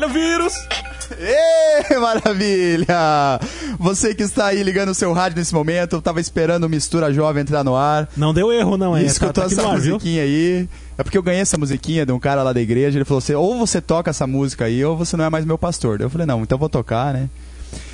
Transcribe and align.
Olha 0.00 0.08
o 0.08 0.12
vírus! 0.14 0.54
Ê, 1.18 1.98
maravilha! 1.98 3.38
Você 3.78 4.14
que 4.14 4.22
está 4.22 4.46
aí 4.46 4.62
ligando 4.62 4.88
o 4.88 4.94
seu 4.94 5.12
rádio 5.12 5.36
nesse 5.36 5.52
momento, 5.52 5.96
eu 5.96 6.00
tava 6.00 6.22
esperando 6.22 6.64
o 6.64 6.70
Mistura 6.70 7.12
Jovem 7.12 7.42
entrar 7.42 7.62
no 7.62 7.76
ar. 7.76 8.08
Não 8.16 8.32
deu 8.32 8.50
erro, 8.50 8.78
não 8.78 8.96
é? 8.96 9.02
E 9.02 9.06
escutou 9.06 9.34
Tá- 9.34 9.40
tá 9.42 9.46
essa 9.48 9.60
ar, 9.68 9.78
viu? 9.78 9.96
musiquinha 9.96 10.22
aí. 10.22 10.66
É 10.96 11.02
porque 11.02 11.18
eu 11.18 11.22
ganhei 11.22 11.42
essa 11.42 11.58
musiquinha 11.58 12.06
de 12.06 12.12
um 12.12 12.18
cara 12.18 12.42
lá 12.42 12.54
da 12.54 12.62
igreja. 12.62 12.96
Ele 12.96 13.04
falou 13.04 13.18
assim: 13.18 13.34
ou 13.34 13.58
você 13.58 13.78
toca 13.78 14.08
essa 14.08 14.26
música 14.26 14.64
aí, 14.64 14.82
ou 14.82 14.96
você 14.96 15.18
não 15.18 15.24
é 15.26 15.28
mais 15.28 15.44
meu 15.44 15.58
pastor. 15.58 16.00
Eu 16.00 16.08
falei: 16.08 16.26
não, 16.26 16.42
então 16.42 16.56
vou 16.56 16.70
tocar, 16.70 17.12
né? 17.12 17.28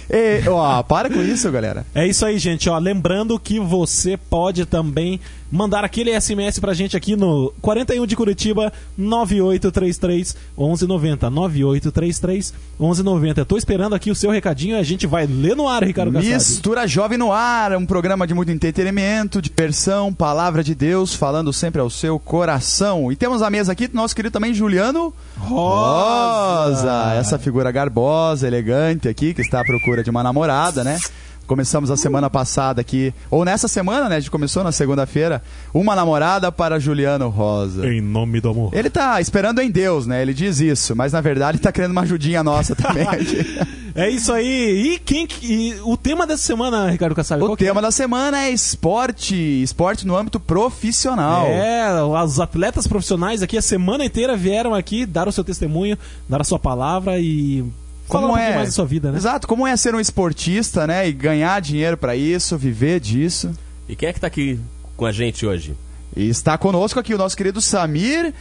E, 0.09 0.49
ó, 0.49 0.81
para 0.85 1.11
com 1.11 1.21
isso, 1.21 1.51
galera. 1.51 1.85
É 1.93 2.07
isso 2.07 2.25
aí, 2.25 2.39
gente. 2.39 2.71
Ó, 2.71 2.79
lembrando 2.79 3.37
que 3.41 3.59
você 3.59 4.17
pode 4.17 4.65
também 4.65 5.19
mandar 5.51 5.85
aquele 5.85 6.19
SMS 6.19 6.59
pra 6.59 6.75
gente 6.75 6.97
aqui 6.97 7.17
no 7.17 7.53
41 7.61 8.07
de 8.07 8.17
Curitiba 8.17 8.73
9833 8.97 10.37
1190. 10.57 11.31
9833 11.31 12.55
1190. 12.79 13.41
Eu 13.41 13.47
tô 13.47 13.57
esperando 13.57 13.95
aqui 13.95 14.11
o 14.11 14.15
seu 14.15 14.31
recadinho 14.31 14.77
e 14.77 14.81
a 14.81 14.83
gente 14.83 15.07
vai 15.07 15.27
ler 15.27 15.57
no 15.57 15.69
ar, 15.69 15.85
Ricardo 15.85 16.13
Kassab. 16.13 16.35
Mistura 16.35 16.87
Jovem 16.87 17.19
no 17.19 17.33
Ar, 17.33 17.77
um 17.77 17.87
programa 17.87 18.27
de 18.27 18.35
muito 18.35 18.51
entretenimento, 18.51 19.41
diversão, 19.41 20.13
palavra 20.13 20.63
de 20.63 20.75
Deus, 20.75 21.15
falando 21.15 21.53
sempre 21.53 21.81
ao 21.81 21.91
seu 21.91 22.19
coração. 22.19 23.11
E 23.11 23.17
temos 23.17 23.43
a 23.43 23.51
mesa 23.51 23.73
aqui 23.73 23.87
do 23.89 23.97
nosso 23.97 24.15
querido 24.15 24.33
também 24.33 24.53
Juliano 24.55 25.13
Rosa. 25.39 27.15
Essa 27.15 27.39
figura 27.39 27.71
garbosa, 27.71 28.47
elegante 28.47 29.09
aqui, 29.09 29.33
que 29.35 29.43
está 29.43 29.61
à 29.61 29.65
procura 29.65 30.03
de 30.03 30.11
uma 30.11 30.23
namorada, 30.23 30.83
né? 30.83 30.99
Começamos 31.47 31.91
a 31.91 31.97
semana 31.97 32.29
passada 32.29 32.81
aqui, 32.81 33.15
ou 33.31 33.45
nessa 33.45 33.69
semana, 33.69 34.09
né? 34.09 34.17
A 34.17 34.21
gente 34.21 34.31
começou 34.31 34.65
na 34.65 34.73
segunda-feira, 34.73 35.43
uma 35.73 35.95
namorada 35.95 36.51
para 36.51 36.79
Juliano 36.79 37.29
Rosa. 37.29 37.87
Em 37.87 38.01
nome 38.01 38.41
do 38.41 38.51
amor. 38.51 38.71
Ele 38.75 38.91
tá 38.91 39.21
esperando 39.21 39.61
em 39.61 39.71
Deus, 39.71 40.07
né? 40.07 40.21
Ele 40.23 40.35
diz 40.35 40.61
isso, 40.61 40.95
mas 40.97 41.13
na 41.13 41.21
verdade 41.21 41.59
tá 41.59 41.71
querendo 41.71 41.93
uma 41.93 42.03
ajudinha 42.03 42.43
nossa 42.43 42.75
também. 42.75 43.07
É 43.99 44.11
isso 44.11 44.31
aí. 44.31 44.93
E 44.93 44.99
quem 44.99 45.27
que- 45.27 45.47
e 45.47 45.81
o 45.83 45.97
tema 45.97 46.27
dessa 46.27 46.43
semana, 46.43 46.91
Ricardo 46.91 47.15
Kassab? 47.15 47.43
O 47.43 47.55
é? 47.55 47.57
tema 47.57 47.81
da 47.81 47.91
semana 47.91 48.43
é 48.45 48.51
esporte, 48.51 49.35
esporte 49.63 50.07
no 50.07 50.15
âmbito 50.15 50.39
profissional. 50.39 51.47
É, 51.47 52.03
os 52.03 52.39
atletas 52.39 52.87
profissionais 52.87 53.43
aqui 53.43 53.57
a 53.57 53.63
semana 53.63 54.05
inteira 54.05 54.37
vieram 54.37 54.75
aqui 54.75 55.07
dar 55.07 55.27
o 55.27 55.33
seu 55.33 55.43
testemunho, 55.43 55.97
dar 56.29 56.43
a 56.43 56.45
sua 56.45 56.59
palavra 56.59 57.19
e 57.19 57.65
falar 58.07 58.27
um 58.27 58.31
pouquinho 58.31 58.55
mais 58.55 58.69
da 58.69 58.73
sua 58.73 58.87
vida, 58.87 59.13
né? 59.13 59.19
Exato, 59.19 59.47
como 59.47 59.67
é 59.67 59.77
ser 59.77 59.95
um 59.95 60.01
esportista, 60.01 60.87
né? 60.87 61.09
E 61.09 61.13
ganhar 61.13 61.61
dinheiro 61.61 61.97
pra 61.97 62.17
isso, 62.17 62.57
viver 62.57 63.01
disso. 63.01 63.51
E 63.89 63.95
quem 63.95 64.09
é 64.09 64.13
que 64.13 64.21
tá 64.21 64.27
aqui 64.27 64.59
com 64.97 65.05
a 65.07 65.13
gente 65.13 65.47
hoje? 65.47 65.77
E 66.17 66.29
está 66.29 66.57
conosco 66.57 66.99
aqui 66.99 67.15
o 67.15 67.19
nosso 67.19 67.37
querido 67.37 67.61
Samir 67.61 68.33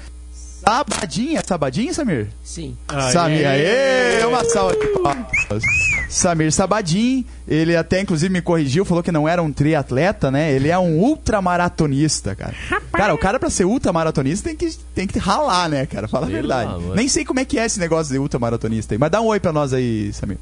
Sabadinha. 0.65 1.43
Sabadinha, 1.45 1.93
Samir? 1.93 2.27
Sim. 2.43 2.75
Samir, 3.11 3.47
aê! 3.47 4.25
Uma 4.25 4.43
salva 4.43 4.75
de 4.75 4.87
palmas. 4.99 5.63
Samir 6.09 6.51
Sabadim, 6.51 7.25
ele 7.47 7.75
até 7.75 8.01
inclusive 8.01 8.31
me 8.31 8.41
corrigiu, 8.41 8.83
falou 8.83 9.03
que 9.03 9.11
não 9.11 9.27
era 9.27 9.43
um 9.43 9.51
triatleta, 9.51 10.31
né? 10.31 10.51
Ele 10.51 10.69
é 10.69 10.77
um 10.77 10.97
ultramaratonista, 10.99 12.35
cara. 12.35 12.55
Cara, 12.91 13.13
o 13.13 13.17
cara 13.17 13.39
pra 13.39 13.49
ser 13.49 13.65
ultramaratonista 13.65 14.49
tem 14.49 14.55
que, 14.55 14.75
tem 14.93 15.07
que 15.07 15.19
ralar, 15.19 15.69
né, 15.69 15.85
cara? 15.85 16.07
Fala 16.07 16.25
a 16.25 16.29
verdade. 16.29 16.73
amor. 16.73 16.95
Nem 16.95 17.07
sei 17.07 17.23
como 17.23 17.39
é 17.39 17.45
que 17.45 17.59
é 17.59 17.65
esse 17.65 17.79
negócio 17.79 18.11
de 18.11 18.19
ultramaratonista 18.19 18.93
aí, 18.93 18.97
mas 18.97 19.11
dá 19.11 19.21
um 19.21 19.27
oi 19.27 19.39
pra 19.39 19.53
nós 19.53 19.73
aí, 19.73 20.11
Samir. 20.13 20.37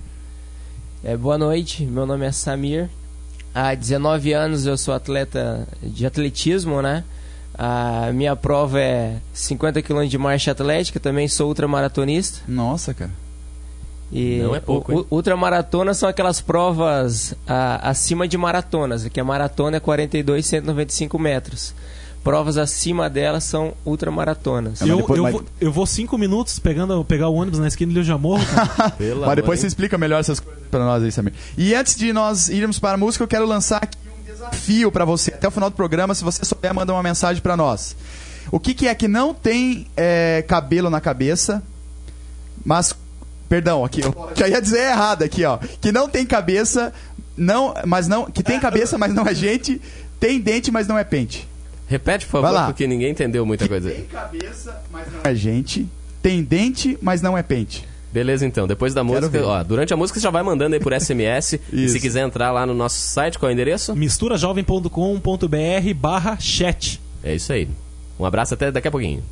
É, 1.03 1.17
boa 1.17 1.37
noite, 1.37 1.83
meu 1.85 2.05
nome 2.05 2.25
é 2.25 2.31
Samir. 2.31 2.89
Há 3.53 3.75
19 3.75 4.31
anos 4.33 4.65
eu 4.65 4.77
sou 4.77 4.93
atleta 4.93 5.67
de 5.81 6.05
atletismo, 6.05 6.81
né? 6.81 7.03
A 7.57 8.11
minha 8.13 8.35
prova 8.35 8.79
é 8.79 9.17
50 9.33 9.81
km 9.81 10.05
de 10.05 10.17
marcha 10.17 10.51
atlética, 10.51 10.99
também 10.99 11.27
sou 11.27 11.49
ultramaratonista. 11.49 12.39
Nossa, 12.47 12.93
cara. 12.93 13.11
E 14.11 14.39
Não 14.43 14.55
é 14.55 14.59
pouco, 14.59 14.93
u- 14.93 15.07
ultramaratonas 15.09 15.97
são 15.97 16.07
aquelas 16.07 16.39
provas 16.39 17.33
ah, 17.47 17.79
acima 17.89 18.27
de 18.27 18.37
maratonas, 18.37 19.07
que 19.07 19.19
a 19.19 19.23
maratona 19.23 19.77
é 19.77 19.79
42, 19.79 20.45
195 20.45 21.17
metros. 21.17 21.73
Provas 22.23 22.57
acima 22.57 23.09
delas 23.09 23.43
são 23.43 23.73
ultramaratonas. 23.85 24.79
Eu, 24.81 24.97
depois- 24.97 25.17
eu, 25.17 25.23
mas- 25.23 25.33
vou, 25.33 25.43
eu 25.59 25.71
vou 25.71 25.85
cinco 25.85 26.17
minutos 26.17 26.57
pegando, 26.59 27.03
pegar 27.03 27.27
o 27.27 27.33
ônibus 27.35 27.59
na 27.59 27.67
esquina 27.67 27.91
e 27.91 27.97
eu 27.97 28.03
já 28.03 28.17
morro. 28.17 28.43
Mas 29.25 29.35
depois 29.35 29.59
você 29.59 29.67
explica 29.67 29.97
melhor 29.97 30.19
essas 30.21 30.39
coisas 30.39 30.63
pra 30.71 30.79
nós 30.85 31.03
aí, 31.03 31.11
Samir. 31.11 31.33
E 31.57 31.73
antes 31.75 31.95
de 31.97 32.13
nós 32.13 32.47
irmos 32.49 32.79
para 32.79 32.93
a 32.93 32.97
música, 32.97 33.23
eu 33.23 33.27
quero 33.27 33.45
lançar 33.45 33.77
aqui 33.83 33.97
desafio 34.49 34.91
pra 34.91 35.05
você. 35.05 35.33
Até 35.33 35.47
o 35.47 35.51
final 35.51 35.69
do 35.69 35.75
programa, 35.75 36.13
se 36.13 36.23
você 36.23 36.43
souber, 36.43 36.73
manda 36.73 36.93
uma 36.93 37.03
mensagem 37.03 37.41
pra 37.41 37.55
nós. 37.55 37.95
O 38.51 38.59
que, 38.59 38.73
que 38.73 38.87
é 38.87 38.95
que 38.95 39.07
não 39.07 39.33
tem 39.33 39.87
é, 39.95 40.43
cabelo 40.47 40.89
na 40.89 41.01
cabeça, 41.01 41.63
mas. 42.63 42.95
Perdão, 43.47 43.85
aqui, 43.85 44.01
eu 44.01 44.13
já 44.35 44.47
ia 44.47 44.61
dizer 44.61 44.89
errado 44.89 45.23
aqui, 45.23 45.45
ó. 45.45 45.57
Que 45.57 45.91
não 45.91 46.09
tem 46.09 46.25
cabeça, 46.25 46.93
não, 47.37 47.73
mas 47.85 48.07
não. 48.07 48.25
Que 48.25 48.43
tem 48.43 48.59
cabeça, 48.59 48.97
mas 48.97 49.13
não 49.13 49.27
é 49.27 49.33
gente. 49.33 49.81
Tem 50.19 50.39
dente, 50.39 50.71
mas 50.71 50.87
não 50.87 50.97
é 50.97 51.03
pente. 51.03 51.47
Repete, 51.87 52.25
por 52.25 52.41
favor, 52.41 52.65
porque 52.67 52.87
ninguém 52.87 53.11
entendeu 53.11 53.45
muita 53.45 53.67
coisa. 53.67 53.91
Tem 53.91 54.05
cabeça, 54.05 54.81
mas 54.91 55.11
não 55.11 55.19
é 55.23 55.35
gente. 55.35 55.87
Tem 56.21 56.41
dente, 56.41 56.97
mas 57.01 57.21
não 57.21 57.37
é 57.37 57.43
pente. 57.43 57.87
Beleza, 58.13 58.45
então. 58.45 58.67
Depois 58.67 58.93
da 58.93 59.03
música, 59.03 59.43
ó, 59.43 59.63
durante 59.63 59.91
a 59.91 59.97
música 59.97 60.19
você 60.19 60.23
já 60.23 60.29
vai 60.29 60.43
mandando 60.43 60.75
aí 60.75 60.79
por 60.79 60.93
SMS. 60.97 61.59
e 61.73 61.89
se 61.89 61.99
quiser 61.99 62.21
entrar 62.23 62.51
lá 62.51 62.63
no 62.65 62.73
nosso 62.75 62.99
site, 62.99 63.39
qual 63.39 63.49
é 63.49 63.51
o 63.51 63.55
endereço? 63.55 63.95
misturajovem.com.br 63.95 65.93
barra 65.95 66.37
chat. 66.39 67.01
É 67.23 67.33
isso 67.33 67.51
aí. 67.51 67.67
Um 68.19 68.25
abraço 68.25 68.53
até 68.53 68.71
daqui 68.71 68.87
a 68.87 68.91
pouquinho. 68.91 69.23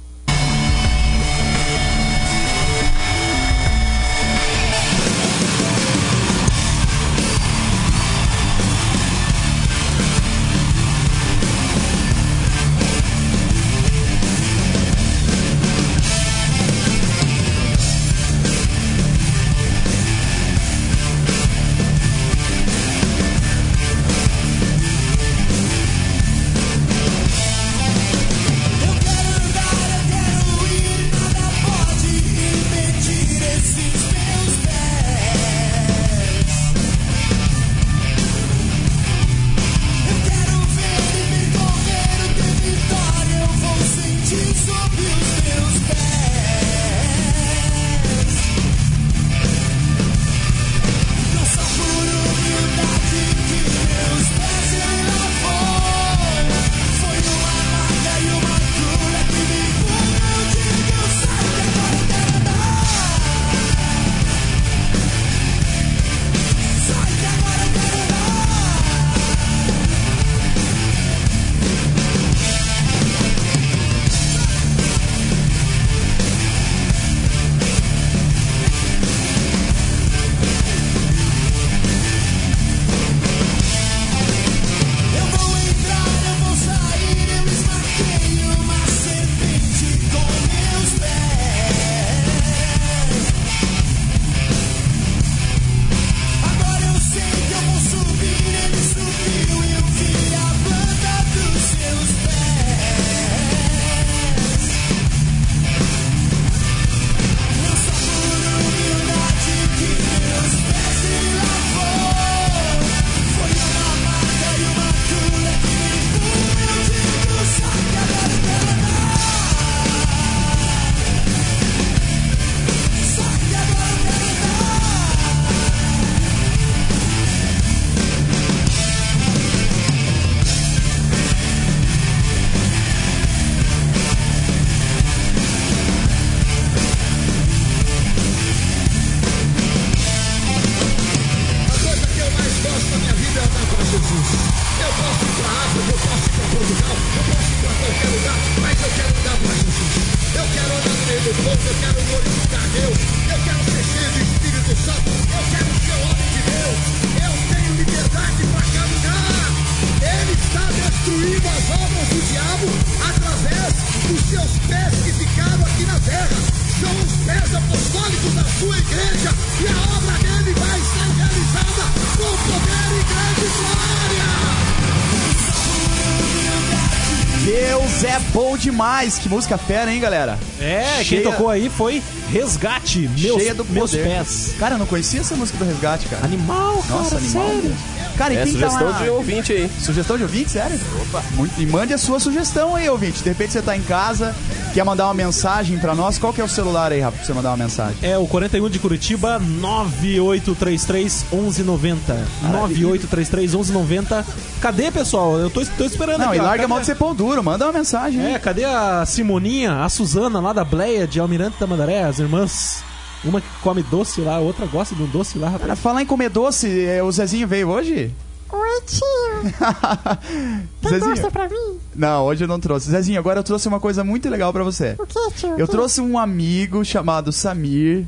Demais. 178.81 179.17
Que 179.19 179.29
música 179.29 179.57
fera, 179.57 179.93
hein, 179.93 179.99
galera? 179.99 180.37
É, 180.59 181.03
Cheia- 181.03 181.21
quem 181.21 181.31
tocou 181.31 181.49
aí 181.49 181.69
foi 181.69 182.01
Resgate, 182.31 183.09
meus, 183.19 183.41
Cheia 183.41 183.53
do 183.53 183.63
meus 183.65 183.91
poder. 183.91 184.03
pés. 184.07 184.53
Cara, 184.57 184.75
eu 184.75 184.79
não 184.79 184.85
conhecia 184.85 185.21
essa 185.21 185.35
música 185.35 185.57
do 185.57 185.65
Resgate, 185.65 186.07
cara. 186.07 186.25
Animal, 186.25 186.77
cara, 186.87 186.99
Nossa, 187.01 187.17
animal. 187.17 187.47
sério. 187.49 187.75
Cara, 188.17 188.33
e 188.33 188.37
É 188.37 188.43
quem 188.43 188.51
sugestão 188.53 188.79
tá 188.79 188.85
lá? 188.99 189.03
de 189.03 189.09
ouvinte 189.09 189.53
aí. 189.53 189.69
Sugestão 189.79 190.17
de 190.17 190.23
ouvinte, 190.23 190.51
sério? 190.51 190.79
Opa. 191.03 191.23
Muito, 191.31 191.59
e 191.61 191.65
mande 191.65 191.93
a 191.93 191.97
sua 191.97 192.19
sugestão 192.19 192.75
aí, 192.75 192.89
ouvinte. 192.89 193.21
De 193.23 193.29
repente 193.29 193.53
você 193.53 193.61
tá 193.61 193.75
em 193.75 193.81
casa, 193.81 194.35
quer 194.73 194.83
mandar 194.85 195.05
uma 195.05 195.13
mensagem 195.13 195.77
pra 195.77 195.93
nós. 195.93 196.17
Qual 196.17 196.31
que 196.33 196.39
é 196.39 196.43
o 196.43 196.47
celular 196.47 196.91
aí, 196.91 196.99
Rafa, 197.01 197.17
pra 197.17 197.25
você 197.25 197.33
mandar 197.33 197.49
uma 197.49 197.57
mensagem? 197.57 197.97
É 198.01 198.17
o 198.17 198.25
41 198.25 198.69
de 198.69 198.79
Curitiba, 198.79 199.37
9833 199.39 201.25
1190. 201.31 202.13
9833 202.43 203.53
1190. 203.53 204.25
Cadê, 204.61 204.91
pessoal? 204.91 205.37
Eu 205.37 205.49
tô, 205.49 205.65
tô 205.65 205.83
esperando 205.83 206.19
Não, 206.19 206.27
aqui. 206.29 206.37
e 206.37 206.41
larga 206.41 206.65
a 206.65 206.67
mão 206.67 206.79
de 206.79 206.85
ser 206.85 206.95
pão 206.95 207.13
duro. 207.13 207.43
Manda 207.43 207.65
uma 207.65 207.73
mensagem. 207.73 208.21
aí. 208.25 208.33
É, 208.35 208.39
cadê 208.39 208.63
a 208.63 209.05
Simoninha, 209.05 209.83
a 209.83 209.89
Suzana 209.89 210.39
lá 210.39 210.53
da 210.53 210.63
Bleia 210.63 211.05
de 211.07 211.19
Almirante 211.19 211.57
da 211.59 211.67
Mandaré, 211.67 212.03
as 212.03 212.19
irmãs? 212.19 212.83
Uma 213.23 213.39
que 213.39 213.47
come 213.61 213.83
doce 213.83 214.19
lá, 214.21 214.35
a 214.37 214.39
outra 214.39 214.65
gosta 214.65 214.95
de 214.95 215.03
um 215.03 215.07
doce 215.07 215.37
lá, 215.37 215.47
rapaz. 215.47 215.61
Cara, 215.63 215.75
falar 215.75 216.01
em 216.01 216.05
comer 216.07 216.29
doce, 216.29 216.85
é, 216.85 217.03
o 217.03 217.11
Zezinho 217.11 217.47
veio 217.47 217.69
hoje? 217.69 218.11
Oi, 218.49 218.81
tio. 218.87 219.51
Tem 220.81 220.91
Zezinho? 220.91 221.15
doce 221.15 221.29
pra 221.29 221.47
mim? 221.47 221.77
Não, 221.95 222.25
hoje 222.25 222.43
eu 222.43 222.47
não 222.47 222.59
trouxe. 222.59 222.89
Zezinho, 222.89 223.19
agora 223.19 223.39
eu 223.39 223.43
trouxe 223.43 223.67
uma 223.67 223.79
coisa 223.79 224.03
muito 224.03 224.29
legal 224.29 224.53
pra 224.53 224.63
você. 224.63 224.95
O 224.97 225.05
que, 225.05 225.31
tio? 225.35 225.55
Eu 225.57 225.67
trouxe 225.67 225.99
um 225.99 226.17
amigo 226.17 226.83
chamado 226.85 227.31
Samir. 227.31 228.05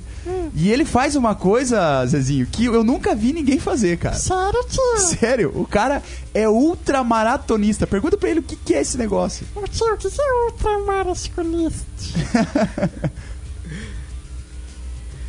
E 0.56 0.72
ele 0.72 0.86
faz 0.86 1.16
uma 1.16 1.36
coisa, 1.36 2.06
Zezinho, 2.06 2.46
que 2.46 2.66
eu 2.66 2.84
nunca 2.84 3.14
vi 3.14 3.34
ninguém 3.34 3.60
fazer, 3.60 3.98
cara. 3.98 4.16
Sério, 4.16 4.64
tio? 4.70 4.98
Sério, 5.00 5.52
o 5.54 5.66
cara 5.66 6.02
é 6.34 6.48
ultramaratonista. 6.48 7.86
Pergunta 7.86 8.18
pra 8.18 8.30
ele 8.30 8.40
o 8.40 8.44
que, 8.44 8.56
que 8.56 8.74
é 8.74 8.82
esse 8.82 8.98
negócio. 8.98 9.46
Ô, 9.56 9.68
tio, 9.68 9.94
o 9.94 9.98
que, 9.98 10.10
que 10.10 10.22
é 10.22 10.46
ultramarasculista? 10.46 11.84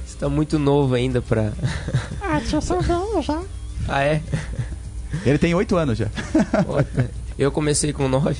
Você 0.06 0.16
tá 0.18 0.28
muito 0.28 0.58
novo 0.58 0.94
ainda 0.94 1.20
pra. 1.20 1.52
Ah, 2.20 2.40
tio, 2.40 2.58
eu 2.58 2.62
sou 2.62 2.80
velho 2.80 3.20
já. 3.20 3.42
Ah, 3.88 4.02
é? 4.02 4.22
Ele 5.24 5.38
tem 5.38 5.54
oito 5.54 5.76
anos 5.76 5.98
já. 5.98 6.06
Ó, 6.68 6.82
Eu 7.38 7.50
comecei 7.52 7.92
com 7.92 8.08
9. 8.08 8.36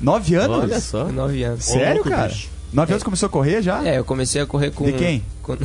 Nove 0.00 0.34
anos? 0.34 0.58
Olha 0.58 0.80
só. 0.80 1.04
9 1.04 1.42
anos. 1.42 1.64
Sério, 1.64 1.94
louco, 1.96 2.10
cara? 2.10 2.28
bicho. 2.28 2.48
Nove 2.72 2.92
anos 2.92 3.02
começou 3.04 3.26
a 3.26 3.30
correr 3.30 3.62
já? 3.62 3.86
É, 3.86 3.98
eu 3.98 4.04
comecei 4.04 4.40
a 4.42 4.46
correr 4.46 4.70
com. 4.72 4.84
De 4.84 4.92
quem? 4.92 5.22
com- 5.42 5.56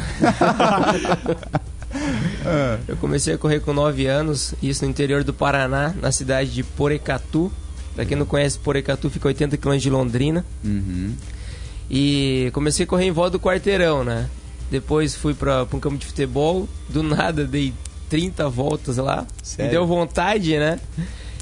Ah, 2.45 2.77
Eu 2.87 2.95
comecei 2.97 3.33
a 3.33 3.37
correr 3.37 3.59
com 3.59 3.73
9 3.73 4.05
anos, 4.05 4.53
isso 4.61 4.83
no 4.85 4.89
interior 4.91 5.23
do 5.23 5.33
Paraná, 5.33 5.93
na 6.01 6.11
cidade 6.11 6.51
de 6.51 6.63
Porecatu. 6.63 7.51
Pra 7.95 8.05
quem 8.05 8.15
não 8.15 8.25
conhece, 8.25 8.57
Porecatu 8.59 9.09
fica 9.09 9.27
a 9.27 9.29
80 9.29 9.57
km 9.57 9.75
de 9.77 9.89
Londrina. 9.89 10.45
uhum. 10.63 11.13
E 11.91 12.51
comecei 12.53 12.83
a 12.85 12.87
correr 12.87 13.05
em 13.05 13.11
volta 13.11 13.31
do 13.31 13.39
quarteirão, 13.39 14.03
né? 14.03 14.29
Depois 14.69 15.15
fui 15.15 15.33
pra, 15.33 15.65
pra 15.65 15.75
um 15.75 15.79
campo 15.79 15.97
de 15.97 16.05
futebol, 16.05 16.69
do 16.87 17.01
nada 17.01 17.43
dei 17.45 17.73
30 18.07 18.47
voltas 18.47 18.97
lá. 18.97 19.25
Sério? 19.41 19.65
Me 19.65 19.71
deu 19.71 19.87
vontade, 19.87 20.55
né? 20.59 20.79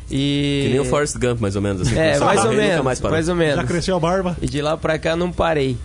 E. 0.09 0.62
Que 0.65 0.69
nem 0.71 0.80
o 0.80 0.86
Forrest 0.86 1.18
Gump, 1.18 1.39
mais 1.42 1.56
ou 1.56 1.62
menos. 1.62 1.81
Assim, 1.81 1.98
É, 1.98 2.18
mais 2.19 2.44
ou 2.45 2.54
menos. 2.54 2.83
mais. 2.86 3.00
Mais 3.01 3.27
ou 3.30 3.36
Já 3.36 3.39
menos. 3.39 3.65
cresceu 3.65 3.95
a 3.95 4.00
barba? 4.00 4.38
E 4.42 4.48
de 4.48 4.62
lá 4.62 4.77
pra 4.77 4.98
cá 4.98 5.15
não 5.15 5.31
parei. 5.31 5.77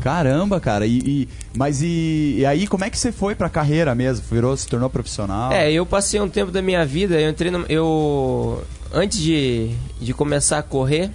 Caramba, 0.00 0.58
cara. 0.58 0.84
E, 0.84 0.98
e- 0.98 1.28
mas 1.56 1.80
e, 1.80 2.36
e 2.38 2.46
aí, 2.46 2.66
como 2.66 2.84
é 2.84 2.90
que 2.90 2.98
você 2.98 3.12
foi 3.12 3.34
pra 3.36 3.48
carreira 3.48 3.94
mesmo? 3.94 4.24
Virou, 4.30 4.56
se 4.56 4.66
tornou 4.66 4.90
profissional? 4.90 5.52
É, 5.52 5.70
eu 5.70 5.86
passei 5.86 6.20
um 6.20 6.28
tempo 6.28 6.50
da 6.50 6.60
minha 6.60 6.84
vida, 6.84 7.20
eu 7.20 7.30
entrei 7.30 7.50
no, 7.52 7.64
eu 7.68 8.62
antes 8.92 9.18
de, 9.20 9.70
de 10.00 10.12
começar 10.12 10.58
a 10.58 10.62
correr, 10.62 11.10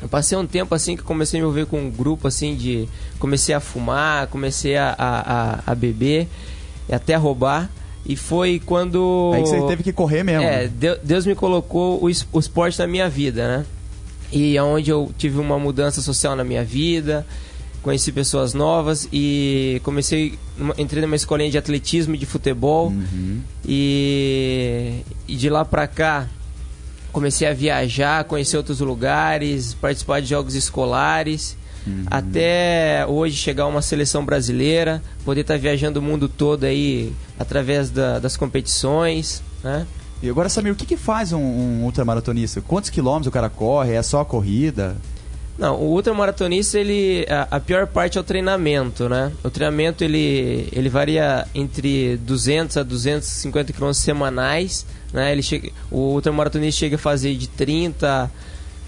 eu 0.00 0.08
passei 0.08 0.38
um 0.38 0.46
tempo 0.46 0.72
assim 0.74 0.94
que 0.94 1.02
eu 1.02 1.06
comecei 1.06 1.38
a 1.38 1.42
me 1.42 1.48
envolver 1.48 1.66
com 1.66 1.80
um 1.80 1.90
grupo 1.90 2.28
assim 2.28 2.54
de 2.54 2.88
comecei 3.18 3.54
a 3.54 3.60
fumar, 3.60 4.28
comecei 4.28 4.76
a, 4.76 4.94
a, 4.96 5.20
a, 5.66 5.72
a 5.72 5.74
beber, 5.74 6.28
e 6.88 6.94
até 6.94 7.14
a 7.14 7.18
roubar 7.18 7.68
e 8.04 8.16
foi 8.16 8.60
quando 8.64 9.30
Aí 9.34 9.42
que 9.42 9.48
você 9.48 9.62
teve 9.66 9.82
que 9.82 9.92
correr 9.92 10.22
mesmo. 10.24 10.42
é? 10.44 10.66
Deu- 10.68 10.98
Deus 11.02 11.24
me 11.26 11.34
colocou 11.34 12.02
o, 12.02 12.10
es- 12.10 12.26
o 12.32 12.38
esporte 12.40 12.78
na 12.78 12.86
minha 12.86 13.08
vida, 13.08 13.46
né? 13.58 13.66
E 14.32 14.56
é 14.56 14.62
onde 14.62 14.90
eu 14.90 15.10
tive 15.18 15.38
uma 15.38 15.58
mudança 15.58 16.00
social 16.00 16.34
na 16.34 16.42
minha 16.42 16.64
vida, 16.64 17.26
conheci 17.82 18.10
pessoas 18.12 18.54
novas 18.54 19.06
e 19.12 19.80
comecei, 19.84 20.38
entrei 20.78 21.02
numa 21.02 21.16
escolinha 21.16 21.50
de 21.50 21.58
atletismo 21.58 22.14
e 22.14 22.18
de 22.18 22.24
futebol 22.26 22.88
Uhum. 22.88 23.40
e, 23.64 25.00
e 25.28 25.36
de 25.36 25.48
lá 25.50 25.64
pra 25.64 25.86
cá 25.86 26.28
comecei 27.12 27.46
a 27.46 27.52
viajar, 27.52 28.24
conhecer 28.24 28.56
outros 28.56 28.80
lugares, 28.80 29.74
participar 29.74 30.20
de 30.20 30.28
jogos 30.28 30.54
escolares. 30.54 31.56
Uhum. 31.86 32.04
Até 32.10 33.04
hoje 33.08 33.36
chegar 33.36 33.66
uma 33.66 33.82
seleção 33.82 34.24
brasileira, 34.24 35.02
poder 35.24 35.40
estar 35.42 35.58
viajando 35.58 35.98
o 35.98 36.02
mundo 36.02 36.28
todo 36.28 36.64
aí 36.64 37.12
através 37.38 37.90
da- 37.90 38.18
das 38.18 38.36
competições, 38.36 39.42
né? 39.64 39.86
E 40.22 40.30
agora, 40.30 40.48
Samir, 40.48 40.72
o 40.72 40.76
que, 40.76 40.86
que 40.86 40.96
faz 40.96 41.32
um, 41.32 41.38
um 41.40 41.82
ultramaratonista? 41.84 42.60
Quantos 42.60 42.90
quilômetros 42.90 43.26
o 43.26 43.30
cara 43.32 43.48
corre? 43.50 43.94
É 43.94 44.02
só 44.02 44.20
a 44.20 44.24
corrida? 44.24 44.96
Não, 45.58 45.76
o 45.76 45.90
ultramaratonista, 45.94 46.78
ele, 46.78 47.26
a, 47.28 47.56
a 47.56 47.60
pior 47.60 47.86
parte 47.88 48.16
é 48.16 48.20
o 48.20 48.24
treinamento, 48.24 49.08
né? 49.08 49.32
O 49.44 49.50
treinamento, 49.50 50.02
ele, 50.04 50.68
ele 50.72 50.88
varia 50.88 51.46
entre 51.54 52.16
200 52.18 52.76
a 52.76 52.82
250 52.84 53.72
km 53.72 53.92
semanais, 53.92 54.86
né? 55.12 55.32
Ele 55.32 55.42
chega, 55.42 55.70
o 55.90 56.14
ultramaratonista 56.14 56.78
chega 56.78 56.94
a 56.96 56.98
fazer 56.98 57.34
de 57.34 57.48
30 57.48 58.30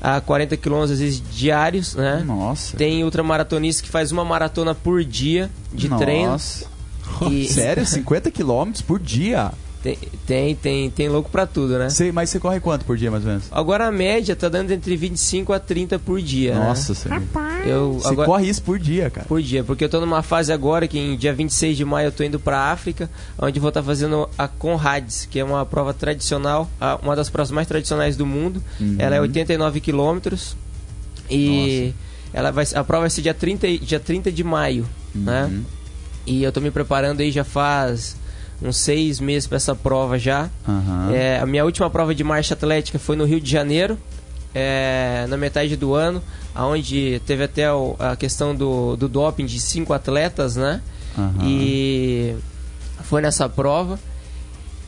a 0.04 0.20
40 0.20 0.56
km, 0.58 0.82
às 0.82 0.90
vezes, 0.90 1.22
diários, 1.34 1.94
né? 1.94 2.22
Nossa. 2.26 2.76
Tem 2.76 3.02
ultramaratonista 3.02 3.82
que 3.82 3.88
faz 3.88 4.12
uma 4.12 4.22
maratona 4.24 4.74
por 4.74 5.02
dia 5.02 5.50
de 5.72 5.88
treino. 5.88 6.32
Nossa. 6.32 6.66
E- 7.30 7.46
Sério? 7.48 7.86
50 7.86 8.30
quilômetros 8.30 8.82
por 8.82 8.98
dia? 9.00 9.50
Tem, 9.84 9.98
tem, 10.26 10.54
tem, 10.56 10.90
tem 10.90 11.08
louco 11.10 11.28
pra 11.28 11.46
tudo, 11.46 11.78
né? 11.78 11.88
Mas 12.14 12.30
você 12.30 12.40
corre 12.40 12.58
quanto 12.58 12.86
por 12.86 12.96
dia, 12.96 13.10
mais 13.10 13.22
ou 13.22 13.28
menos? 13.28 13.44
Agora 13.50 13.86
a 13.86 13.92
média 13.92 14.34
tá 14.34 14.48
dando 14.48 14.70
entre 14.70 14.96
25 14.96 15.52
a 15.52 15.60
30 15.60 15.98
por 15.98 16.22
dia, 16.22 16.54
né? 16.54 16.68
Nossa, 16.68 16.94
Samir. 16.94 17.18
Rapaz. 17.20 17.66
Eu, 17.68 17.92
Você 17.92 18.08
agora... 18.08 18.26
corre 18.26 18.48
isso 18.48 18.62
por 18.62 18.78
dia, 18.78 19.10
cara. 19.10 19.26
por 19.26 19.42
dia, 19.42 19.62
porque 19.62 19.84
eu 19.84 19.88
tô 19.90 20.00
numa 20.00 20.22
fase 20.22 20.50
agora 20.54 20.88
que 20.88 20.98
em 20.98 21.18
dia 21.18 21.34
26 21.34 21.76
de 21.76 21.84
maio 21.84 22.06
eu 22.06 22.12
tô 22.12 22.24
indo 22.24 22.40
pra 22.40 22.72
África, 22.72 23.10
onde 23.38 23.60
vou 23.60 23.68
estar 23.68 23.82
fazendo 23.82 24.26
a 24.38 24.48
Conrads, 24.48 25.28
que 25.30 25.38
é 25.38 25.44
uma 25.44 25.66
prova 25.66 25.92
tradicional, 25.92 26.70
uma 27.02 27.14
das 27.14 27.28
provas 27.28 27.50
mais 27.50 27.68
tradicionais 27.68 28.16
do 28.16 28.24
mundo. 28.24 28.62
Uhum. 28.80 28.96
Ela 28.98 29.16
é 29.16 29.20
89 29.20 29.80
quilômetros 29.82 30.56
e 31.28 31.92
ela 32.32 32.50
vai, 32.50 32.64
a 32.74 32.82
prova 32.82 33.02
vai 33.02 33.10
ser 33.10 33.20
dia 33.20 33.34
30, 33.34 33.66
e- 33.66 33.78
dia 33.78 34.00
30 34.00 34.32
de 34.32 34.42
maio, 34.42 34.88
né? 35.14 35.44
Uhum. 35.44 35.62
E 36.26 36.42
eu 36.42 36.50
tô 36.50 36.62
me 36.62 36.70
preparando 36.70 37.20
aí 37.20 37.30
já 37.30 37.44
faz 37.44 38.16
uns 38.64 38.76
seis 38.78 39.20
meses 39.20 39.46
para 39.46 39.56
essa 39.56 39.74
prova 39.74 40.18
já. 40.18 40.48
Aham. 40.68 41.10
É, 41.12 41.38
a 41.38 41.46
minha 41.46 41.64
última 41.64 41.88
prova 41.90 42.14
de 42.14 42.24
marcha 42.24 42.54
atlética 42.54 42.98
foi 42.98 43.14
no 43.16 43.24
Rio 43.24 43.40
de 43.40 43.50
Janeiro, 43.50 43.98
é, 44.54 45.26
na 45.28 45.36
metade 45.36 45.76
do 45.76 45.94
ano, 45.94 46.22
onde 46.56 47.20
teve 47.26 47.44
até 47.44 47.72
o- 47.72 47.96
a 47.98 48.16
questão 48.16 48.54
do, 48.54 48.96
do 48.96 49.08
doping 49.08 49.46
de 49.46 49.60
cinco 49.60 49.92
atletas, 49.92 50.56
né? 50.56 50.80
Aham. 51.18 51.34
E 51.44 52.34
foi 53.02 53.20
nessa 53.20 53.48
prova. 53.48 53.98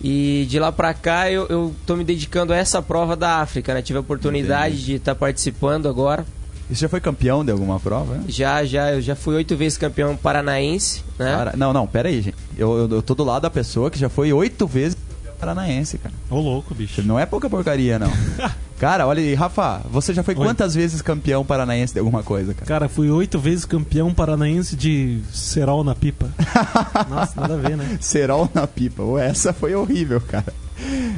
E 0.03 0.47
de 0.49 0.59
lá 0.59 0.71
pra 0.71 0.93
cá 0.93 1.31
eu, 1.31 1.47
eu 1.49 1.75
tô 1.87 1.97
me 1.97 2.05
dedicando 2.05 2.53
a 2.53 2.57
essa 2.57 2.83
prova 2.83 3.17
da 3.17 3.41
África, 3.41 3.73
né? 3.75 3.81
Tive 3.83 3.97
a 3.97 4.01
oportunidade 4.01 4.75
Entendi. 4.75 4.85
de 4.87 4.95
estar 4.97 5.15
participando 5.15 5.89
agora. 5.89 6.25
E 6.71 6.75
Você 6.75 6.83
já 6.83 6.89
foi 6.89 7.01
campeão 7.01 7.45
de 7.45 7.51
alguma 7.51 7.81
prova? 7.81 8.15
né? 8.17 8.25
Já, 8.29 8.65
já, 8.65 8.93
eu 8.93 9.01
já 9.01 9.15
fui 9.17 9.35
oito 9.37 9.57
vezes 9.57 9.79
campeão 9.79 10.15
paranaense, 10.17 11.03
né? 11.19 11.33
Cara, 11.35 11.55
não, 11.57 11.73
não, 11.73 11.87
pera 11.87 12.09
aí, 12.09 12.21
gente. 12.21 12.37
Eu, 12.57 12.79
eu, 12.79 12.89
eu 12.89 13.03
tô 13.03 13.15
do 13.15 13.23
lado 13.25 13.43
da 13.43 13.51
pessoa 13.51 13.91
que 13.91 13.99
já 13.99 14.09
foi 14.09 14.33
oito 14.33 14.67
vezes 14.67 14.97
campeão 14.97 15.35
paranaense, 15.39 15.99
cara. 15.99 16.15
Ô, 16.31 16.41
louco, 16.41 16.75
bicho. 16.75 17.03
Não 17.03 17.19
é 17.19 17.27
pouca 17.27 17.51
porcaria, 17.51 17.99
não. 17.99 18.11
cara, 18.81 19.07
olha 19.07 19.21
aí, 19.21 19.35
Rafa, 19.35 19.83
você 19.91 20.15
já 20.15 20.23
foi 20.23 20.35
Oi. 20.35 20.45
quantas 20.45 20.75
vezes 20.75 21.03
campeão 21.03 21.45
paranaense 21.45 21.93
de 21.93 21.99
alguma 21.99 22.23
coisa, 22.23 22.55
cara? 22.55 22.67
Cara, 22.67 22.89
fui 22.89 23.11
oito 23.11 23.39
vezes 23.39 23.67
campeão 23.67 24.13
paranaense 24.15 24.75
de 24.75 25.21
cerol 25.33 25.85
na 25.85 25.95
pipa. 25.95 26.31
Nossa, 27.11 27.39
nada 27.39 27.55
a 27.55 27.59
ver, 27.59 27.77
né? 27.77 27.99
Serol 28.01 28.49
na 28.55 28.67
pipa. 28.67 29.03
Essa 29.21 29.53
foi 29.53 29.75
horrível, 29.75 30.21
cara. 30.21 30.53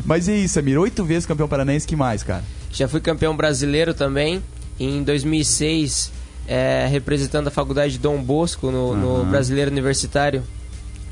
Mas 0.04 0.26
e 0.26 0.32
aí, 0.32 0.48
Samir? 0.48 0.78
Oito 0.78 1.04
vezes 1.04 1.26
campeão 1.26 1.48
paranaense, 1.48 1.86
que 1.86 1.96
mais, 1.96 2.22
cara? 2.22 2.42
Já 2.72 2.88
fui 2.88 3.00
campeão 3.00 3.36
brasileiro 3.36 3.94
também. 3.94 4.42
Em 4.80 5.02
2006, 5.02 6.12
é, 6.46 6.86
representando 6.90 7.48
a 7.48 7.50
faculdade 7.50 7.94
de 7.94 7.98
Dom 7.98 8.22
Bosco 8.22 8.70
no, 8.70 8.96
no 8.96 9.16
Aham. 9.16 9.30
Brasileiro 9.30 9.70
Universitário 9.70 10.42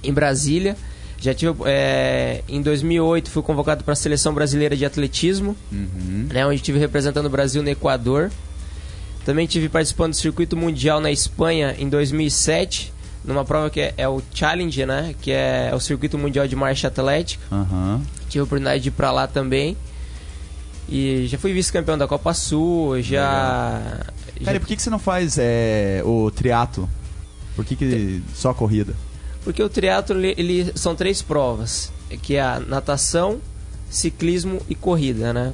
em 0.06 0.12
Brasília. 0.12 0.76
Já 1.18 1.32
tive, 1.34 1.54
é, 1.64 2.42
em 2.48 2.60
2008 2.60 3.30
fui 3.30 3.42
convocado 3.42 3.82
para 3.82 3.92
a 3.92 3.96
seleção 3.96 4.34
brasileira 4.34 4.76
de 4.76 4.84
atletismo, 4.84 5.56
Uhum. 5.72 6.28
né, 6.30 6.44
onde 6.46 6.56
estive 6.56 6.78
representando 6.78 7.26
o 7.26 7.30
Brasil 7.30 7.62
no 7.62 7.68
Equador. 7.70 8.30
Também 9.24 9.46
tive 9.46 9.68
participando 9.68 10.10
do 10.10 10.16
circuito 10.16 10.56
mundial 10.56 11.00
na 11.00 11.10
Espanha 11.10 11.74
em 11.78 11.88
2007, 11.88 12.92
numa 13.24 13.44
prova 13.44 13.70
que 13.70 13.80
é, 13.80 13.94
é 13.96 14.06
o 14.08 14.22
Challenge, 14.32 14.84
né, 14.86 15.14
que 15.20 15.32
é 15.32 15.72
o 15.74 15.80
circuito 15.80 16.16
mundial 16.18 16.46
de 16.46 16.54
marcha 16.54 16.86
atlética 16.88 17.42
Aham. 17.50 18.02
tive 18.28 18.40
a 18.40 18.44
oportunidade 18.44 18.82
de 18.82 18.88
ir 18.90 18.92
pra 18.92 19.10
lá 19.10 19.26
também. 19.26 19.76
E 20.88 21.26
já 21.26 21.36
fui 21.38 21.52
vice-campeão 21.52 21.98
da 21.98 22.06
Copa 22.06 22.32
Sul, 22.32 23.00
já. 23.02 23.24
Cara, 23.24 24.14
e 24.38 24.44
já 24.44 24.60
por 24.60 24.66
que, 24.68 24.76
que 24.76 24.82
você 24.82 24.90
não 24.90 25.00
faz 25.00 25.36
é, 25.38 26.00
o 26.04 26.30
triatlo? 26.30 26.88
Por 27.56 27.64
que, 27.64 27.74
que 27.74 28.22
só 28.34 28.50
a 28.50 28.54
corrida? 28.54 28.94
Porque 29.46 29.62
o 29.62 29.68
triatlo 29.68 30.18
ele, 30.18 30.34
ele- 30.36 30.72
são 30.74 30.96
três 30.96 31.22
provas, 31.22 31.92
que 32.20 32.34
é 32.34 32.40
a 32.40 32.58
natação, 32.58 33.40
ciclismo 33.88 34.60
e 34.68 34.74
corrida, 34.74 35.32
né? 35.32 35.52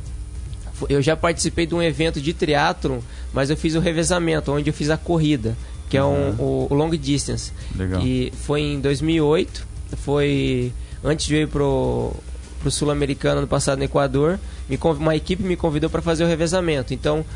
Eu 0.89 1.03
já 1.03 1.15
participei 1.15 1.67
de 1.67 1.75
um 1.75 1.83
evento 1.83 2.19
de 2.19 2.33
triatlo, 2.33 3.05
mas 3.35 3.51
eu 3.51 3.57
fiz 3.57 3.75
o 3.75 3.81
revezamento, 3.81 4.51
onde 4.51 4.71
eu 4.71 4.73
fiz 4.73 4.89
a 4.89 4.97
corrida, 4.97 5.55
que 5.91 5.99
é 5.99 6.03
um, 6.03 6.31
o, 6.39 6.69
o 6.71 6.75
long 6.75 6.89
distance. 6.97 7.53
Legal. 7.77 8.01
E 8.01 8.33
foi 8.35 8.63
em 8.63 8.81
2008, 8.81 9.67
foi 9.99 10.73
antes 11.05 11.27
de 11.27 11.35
eu 11.35 11.43
ir 11.43 11.49
pro, 11.49 12.15
pro 12.63 12.71
Sul-Americano 12.71 13.41
ano 13.41 13.47
passado 13.47 13.77
no 13.77 13.85
Equador, 13.85 14.41
me 14.71 14.79
uma 14.83 15.15
equipe 15.15 15.43
me 15.43 15.55
convidou 15.55 15.91
para 15.91 16.01
fazer 16.01 16.25
o 16.25 16.27
revezamento. 16.27 16.95
Então, 16.95 17.27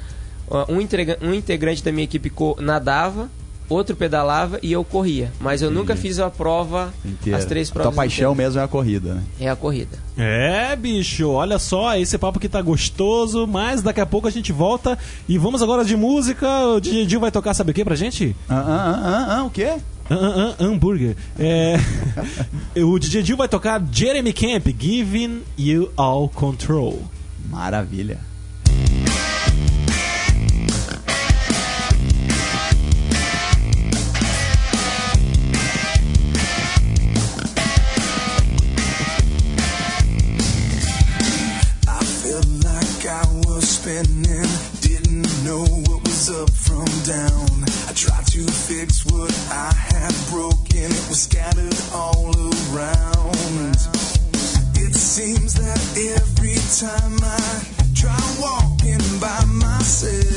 um, 0.51 0.81
um 1.21 1.35
integrante 1.35 1.85
da 1.85 1.93
minha 1.93 2.05
equipe 2.05 2.33
nadava, 2.61 3.29
outro 3.69 3.97
pedalava 3.97 4.59
e 4.63 4.73
eu 4.73 4.85
corria. 4.85 5.33
Mas 5.41 5.63
eu 5.63 5.71
nunca 5.71 5.97
fiz 5.97 6.19
a 6.19 6.31
prova, 6.31 6.93
Inteira. 7.05 7.39
as 7.39 7.45
três 7.45 7.71
A 7.71 7.73
provas. 7.73 7.93
tua 7.93 8.03
paixão 8.03 8.33
inteiras. 8.33 8.55
mesmo 8.55 8.61
é 8.61 8.65
a 8.65 8.69
corrida, 8.69 9.15
né? 9.15 9.23
É 9.41 9.49
a 9.49 9.57
corrida. 9.57 9.99
É, 10.17 10.75
bicho, 10.77 11.29
olha 11.29 11.59
só, 11.59 11.97
esse 11.97 12.17
papo 12.19 12.39
que 12.41 12.49
tá 12.49 12.61
gostoso, 12.63 13.47
mas 13.47 13.83
daqui 13.83 14.01
a 14.01 14.07
pouco 14.07 14.27
a 14.29 14.31
gente 14.31 14.53
volta 14.53 14.99
e 15.29 15.37
vamos 15.39 15.63
agora 15.63 15.85
de 15.85 15.97
música. 15.97 16.47
O 16.69 16.81
DJ 16.81 17.07
Dil 17.07 17.21
vai 17.21 17.31
tocar, 17.31 17.55
sabe 17.55 17.71
o 17.71 17.75
que 17.75 17.85
pra 17.85 17.95
gente? 17.97 18.35
Ah, 18.49 18.55
ah, 18.57 18.65
ah, 18.67 19.01
ah, 19.05 19.39
ah, 19.41 19.45
o 19.45 19.51
quê? 19.51 19.75
Ah, 20.09 20.15
ah, 20.15 20.55
ah, 20.59 20.65
hambúrguer. 20.65 21.17
É, 21.39 21.77
o 22.81 22.99
DJ 22.99 23.23
Dil 23.23 23.37
vai 23.37 23.49
tocar 23.49 23.83
Jeremy 23.91 24.33
Camp, 24.33 24.67
Giving 24.79 25.43
You 25.59 25.91
All 25.97 26.29
Control. 26.29 27.03
Maravilha. 27.51 28.19
Scattered 51.17 51.75
all 51.95 52.29
around. 52.77 53.73
It 54.77 54.95
seems 54.95 55.55
that 55.55 55.81
every 55.97 56.61
time 56.77 57.17
I 57.23 57.65
try 57.95 58.21
walking 58.39 59.01
by 59.19 59.43
myself, 59.47 60.36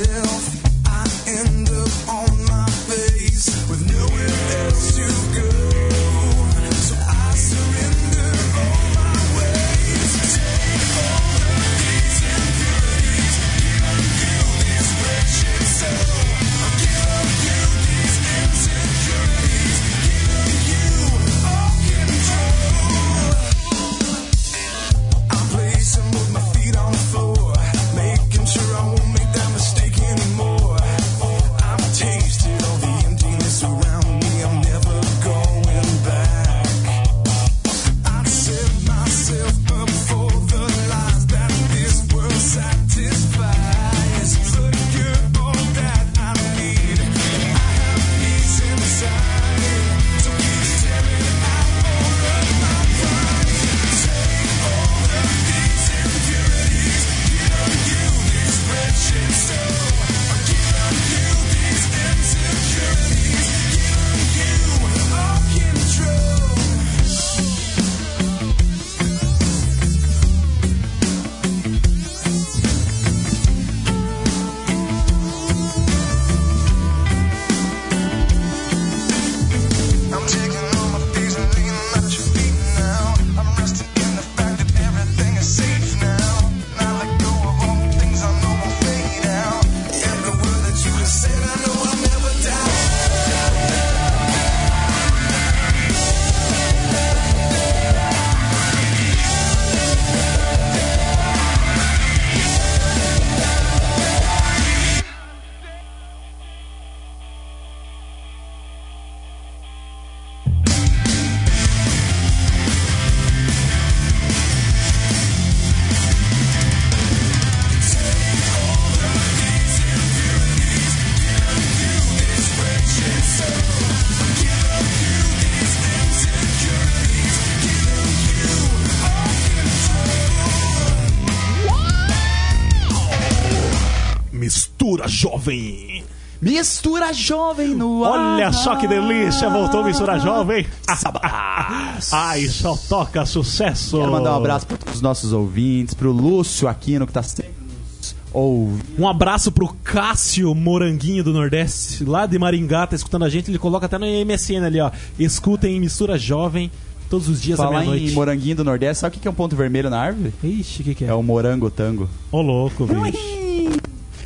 jovem. 135.20 136.04
Mistura 136.42 137.12
jovem 137.12 137.76
no 137.76 138.06
ar. 138.06 138.36
Olha 138.36 138.54
só 138.54 138.78
que 138.78 138.88
delícia, 138.88 139.50
voltou 139.50 139.84
Mistura 139.84 140.18
Jovem. 140.18 140.66
Ai, 142.14 142.48
só 142.48 142.78
toca 142.88 143.26
sucesso. 143.26 143.98
Quero 143.98 144.12
mandar 144.12 144.32
um 144.32 144.38
abraço 144.38 144.66
para 144.66 144.78
todos 144.78 144.96
os 144.96 145.02
nossos 145.02 145.34
ouvintes, 145.34 145.94
pro 145.94 146.14
Lúcio 146.14 146.70
Aquino, 146.70 147.06
que 147.06 147.12
tá 147.12 147.22
sempre 147.22 147.52
nos 147.60 148.16
ouvindo. 148.32 148.86
Um 148.98 149.06
abraço 149.06 149.52
pro 149.52 149.68
Cássio 149.84 150.56
Moranguinho 150.56 151.26
do 151.26 151.34
Nordeste, 151.34 152.06
lá 152.06 152.26
de 152.26 152.40
Maringá, 152.40 152.88
tá 152.88 152.96
escutando 152.96 153.26
a 153.26 153.30
gente. 153.30 153.52
Ele 153.52 153.60
coloca 153.60 153.88
até 153.88 153.98
no 153.98 154.06
MSN 154.06 154.64
ali, 154.66 154.80
ó. 154.80 154.90
Escutem 155.20 155.78
Mistura 155.78 156.18
Jovem 156.18 156.72
todos 157.10 157.28
os 157.28 157.42
dias 157.42 157.60
à 157.60 157.66
Falar 157.66 157.84
em 157.84 157.90
meia-noite. 157.90 158.16
moranguinho 158.16 158.56
do 158.56 158.64
Nordeste, 158.64 159.02
sabe 159.02 159.12
o 159.12 159.14
que 159.16 159.24
que 159.24 159.28
é 159.28 159.32
um 159.32 159.34
ponto 159.34 159.58
vermelho 159.58 159.90
na 159.90 160.00
árvore? 160.00 160.32
Ixi, 160.42 160.84
o 160.84 160.86
que, 160.86 160.96
que 160.96 161.04
é? 161.04 161.08
É 161.10 161.14
o 161.14 161.22
morango 161.22 161.70
tango. 161.70 162.08
Ô, 162.32 162.42
louco, 162.42 162.86
bicho. 162.86 163.49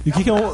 E 0.06 0.10
o 0.10 0.14
que, 0.14 0.24
que 0.24 0.30
é 0.30 0.34
o. 0.34 0.52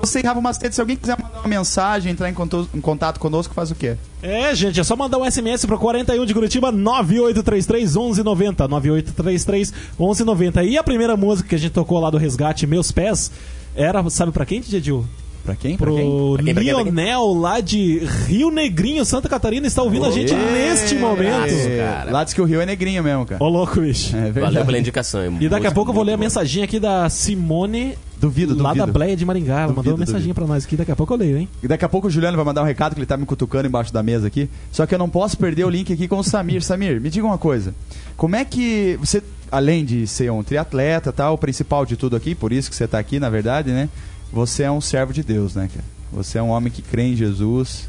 Você, 0.00 0.20
Rafa 0.20 0.40
Macedo, 0.40 0.74
se 0.74 0.80
alguém 0.80 0.96
quiser 0.96 1.16
mandar 1.20 1.38
uma 1.40 1.48
mensagem, 1.48 2.10
entrar 2.12 2.28
em 2.28 2.34
conto- 2.34 2.68
em 2.74 2.80
contato 2.80 3.18
conosco, 3.20 3.54
faz 3.54 3.70
o 3.70 3.74
quê? 3.74 3.96
É, 4.22 4.54
gente, 4.54 4.80
é 4.80 4.84
só 4.84 4.96
mandar 4.96 5.18
um 5.18 5.24
SMS 5.30 5.64
pro 5.66 5.78
41 5.78 6.26
de 6.26 6.34
Curitiba 6.34 6.72
9833 6.72 7.94
1190. 7.96 8.66
9833 8.68 9.72
1190. 9.98 10.64
E 10.64 10.76
a 10.76 10.82
primeira 10.82 11.16
música 11.16 11.48
que 11.48 11.54
a 11.54 11.58
gente 11.58 11.72
tocou 11.72 12.00
lá 12.00 12.10
do 12.10 12.18
Resgate, 12.18 12.66
Meus 12.66 12.90
Pés, 12.90 13.30
era, 13.74 14.08
sabe 14.10 14.32
pra 14.32 14.44
quem, 14.44 14.60
DJ 14.60 14.80
Dil? 14.80 15.06
Pra 15.46 15.54
quem? 15.56 15.76
Pra 15.76 15.86
Pro 15.86 15.96
quem? 15.96 16.34
Pra 16.34 16.62
quem? 16.62 16.62
Lionel 16.64 17.32
lá 17.34 17.60
de 17.60 17.98
Rio 18.26 18.50
Negrinho, 18.50 19.04
Santa 19.04 19.28
Catarina, 19.28 19.66
está 19.66 19.82
ouvindo 19.82 20.04
a 20.04 20.10
gente 20.10 20.34
neste 20.34 20.94
momento. 20.96 22.10
Lá 22.10 22.24
diz 22.24 22.34
que 22.34 22.40
o 22.40 22.44
Rio 22.44 22.60
é 22.60 22.66
negrinho 22.66 23.02
mesmo, 23.02 23.24
cara. 23.24 23.42
Ô, 23.42 23.48
louco, 23.48 23.80
bicho. 23.80 24.14
É. 24.16 24.30
Valeu 24.32 24.64
pela 24.64 24.78
indicação. 24.78 25.24
hein? 25.24 25.36
E 25.40 25.48
daqui 25.48 25.66
a 25.66 25.72
pouco 25.72 25.90
eu 25.90 25.94
vou 25.94 26.02
ler 26.04 26.12
a 26.14 26.16
mensagem 26.16 26.62
aqui 26.62 26.78
da 26.80 27.08
Simone, 27.08 27.96
Duvido, 28.20 28.54
lá 28.60 28.70
duvido. 28.70 28.86
da 28.86 28.92
Bleia 28.92 29.16
de 29.16 29.24
Maringá. 29.24 29.54
Ela 29.60 29.68
mandou 29.68 29.76
Duvido, 29.84 29.94
uma 29.94 29.98
mensaginha 30.00 30.20
duvido. 30.32 30.34
pra 30.34 30.46
nós 30.46 30.64
aqui, 30.64 30.76
daqui 30.76 30.90
a 30.90 30.96
pouco 30.96 31.12
eu 31.14 31.18
leio, 31.18 31.36
hein? 31.38 31.48
E 31.62 31.68
daqui 31.68 31.84
a 31.84 31.88
pouco 31.88 32.08
o 32.08 32.10
Juliano 32.10 32.36
vai 32.36 32.44
mandar 32.46 32.62
um 32.62 32.66
recado 32.66 32.94
que 32.94 32.98
ele 32.98 33.06
tá 33.06 33.16
me 33.16 33.26
cutucando 33.26 33.68
embaixo 33.68 33.92
da 33.92 34.02
mesa 34.02 34.26
aqui. 34.26 34.48
Só 34.72 34.86
que 34.86 34.94
eu 34.94 34.98
não 34.98 35.08
posso 35.08 35.36
perder 35.38 35.64
o 35.64 35.70
link 35.70 35.92
aqui 35.92 36.08
com 36.08 36.18
o 36.18 36.24
Samir. 36.24 36.62
Samir, 36.62 37.00
me 37.00 37.10
diga 37.10 37.26
uma 37.26 37.38
coisa. 37.38 37.74
Como 38.16 38.34
é 38.34 38.44
que 38.44 38.96
você, 39.00 39.22
além 39.52 39.84
de 39.84 40.06
ser 40.06 40.32
um 40.32 40.42
triatleta, 40.42 41.12
tal, 41.12 41.34
o 41.34 41.38
principal 41.38 41.84
de 41.84 41.96
tudo 41.96 42.16
aqui, 42.16 42.34
por 42.34 42.52
isso 42.52 42.70
que 42.70 42.74
você 42.76 42.88
tá 42.88 42.98
aqui, 42.98 43.20
na 43.20 43.28
verdade, 43.28 43.70
né? 43.70 43.88
Você 44.36 44.64
é 44.64 44.70
um 44.70 44.82
servo 44.82 45.14
de 45.14 45.22
Deus, 45.22 45.54
né, 45.54 45.66
cara? 45.72 45.84
Você 46.12 46.36
é 46.36 46.42
um 46.42 46.50
homem 46.50 46.70
que 46.70 46.82
crê 46.82 47.04
em 47.04 47.16
Jesus. 47.16 47.88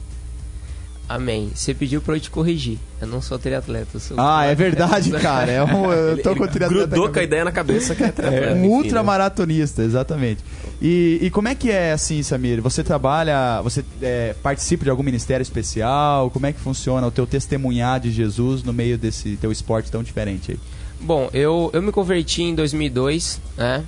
Amém. 1.10 1.51
Você 1.54 1.74
pediu 1.74 2.01
pra 2.01 2.16
eu 2.16 2.22
te 2.22 2.32
corrigir. 2.32 2.77
Eu 3.01 3.08
não 3.08 3.22
sou 3.22 3.38
triatleta. 3.38 4.00
Sou 4.00 4.16
Ah, 4.18 4.46
é 4.46 4.56
verdade, 4.56 5.12
cara. 5.12 5.51
É 5.51 5.62
um, 5.62 5.92
eu 5.92 6.22
tô 6.24 6.34
com 6.38 6.46
o 6.46 6.48
triatleta. 6.48 6.88
Grudou 6.88 7.12
com 7.12 7.20
a 7.20 7.24
ideia 7.24 7.44
na 7.44 7.51
cabeça 7.51 7.94
que 7.94 8.01
é 8.01 8.12
triatleta, 8.13 8.54
Um 8.54 8.60
enfim, 8.60 8.68
ultramaratonista, 8.68 9.84
exatamente. 9.84 10.42
E, 10.82 11.20
e 11.22 11.30
como 11.30 11.50
é 11.50 11.56
que 11.56 11.70
é 11.70 11.92
assim, 11.92 12.24
Samir? 12.24 12.62
Você 12.62 12.82
trabalha, 12.82 13.62
você 13.62 13.84
é, 14.01 14.34
participa 14.42 14.86
de 14.86 14.89
algum 14.89 15.04
ministério 15.04 15.42
especial? 15.42 16.30
Como 16.30 16.46
é 16.46 16.54
que 16.54 16.62
funciona 16.62 17.06
o 17.06 17.12
teu 17.12 17.27
testemunhar 17.27 18.00
de 18.00 18.10
Jesus 18.10 18.63
no 18.63 18.72
meio 18.72 18.98
desse 18.98 19.36
teu 19.36 19.51
esporte 19.51 19.92
tão 19.92 20.01
diferente 20.01 20.51
aí? 20.51 20.60
Bom, 21.01 21.30
eu, 21.34 21.70
eu 21.74 21.82
me 21.82 21.92
converti 21.92 22.42
em 22.42 22.56
2002, 22.56 23.42
né? 23.58 23.84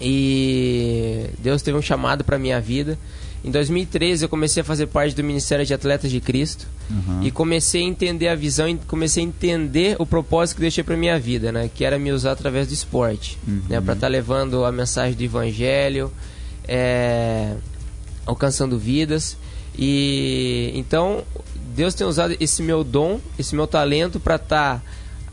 E 0.00 1.30
Deus 1.38 1.62
teve 1.62 1.76
um 1.76 1.82
chamado 1.82 2.24
para 2.24 2.38
minha 2.38 2.60
vida. 2.60 2.98
Em 3.44 3.50
2013 3.50 4.24
eu 4.24 4.28
comecei 4.28 4.60
a 4.60 4.64
fazer 4.64 4.86
parte 4.88 5.14
do 5.14 5.22
Ministério 5.22 5.64
de 5.64 5.72
Atletas 5.72 6.10
de 6.10 6.20
Cristo 6.20 6.66
e 7.22 7.30
comecei 7.30 7.82
a 7.82 7.84
entender 7.84 8.28
a 8.28 8.34
visão, 8.34 8.68
e 8.68 8.76
comecei 8.76 9.22
a 9.22 9.26
entender 9.26 9.96
o 9.98 10.06
propósito 10.06 10.56
que 10.56 10.62
deixei 10.62 10.82
para 10.82 10.96
minha 10.96 11.18
vida, 11.18 11.52
né? 11.52 11.70
Que 11.72 11.84
era 11.84 11.98
me 11.98 12.10
usar 12.10 12.32
através 12.32 12.66
do 12.66 12.74
esporte, 12.74 13.38
né? 13.68 13.80
Para 13.80 13.94
estar 13.94 14.08
levando 14.08 14.64
a 14.64 14.72
mensagem 14.72 15.14
do 15.14 15.22
Evangelho, 15.22 16.12
é, 16.66 17.54
alcançando 18.26 18.78
vidas. 18.78 19.36
E 19.76 20.72
então 20.74 21.22
Deus 21.76 21.94
tem 21.94 22.06
usado 22.06 22.36
esse 22.40 22.62
meu 22.62 22.82
dom, 22.82 23.20
esse 23.38 23.54
meu 23.54 23.66
talento 23.66 24.18
para 24.18 24.34
estar 24.34 24.82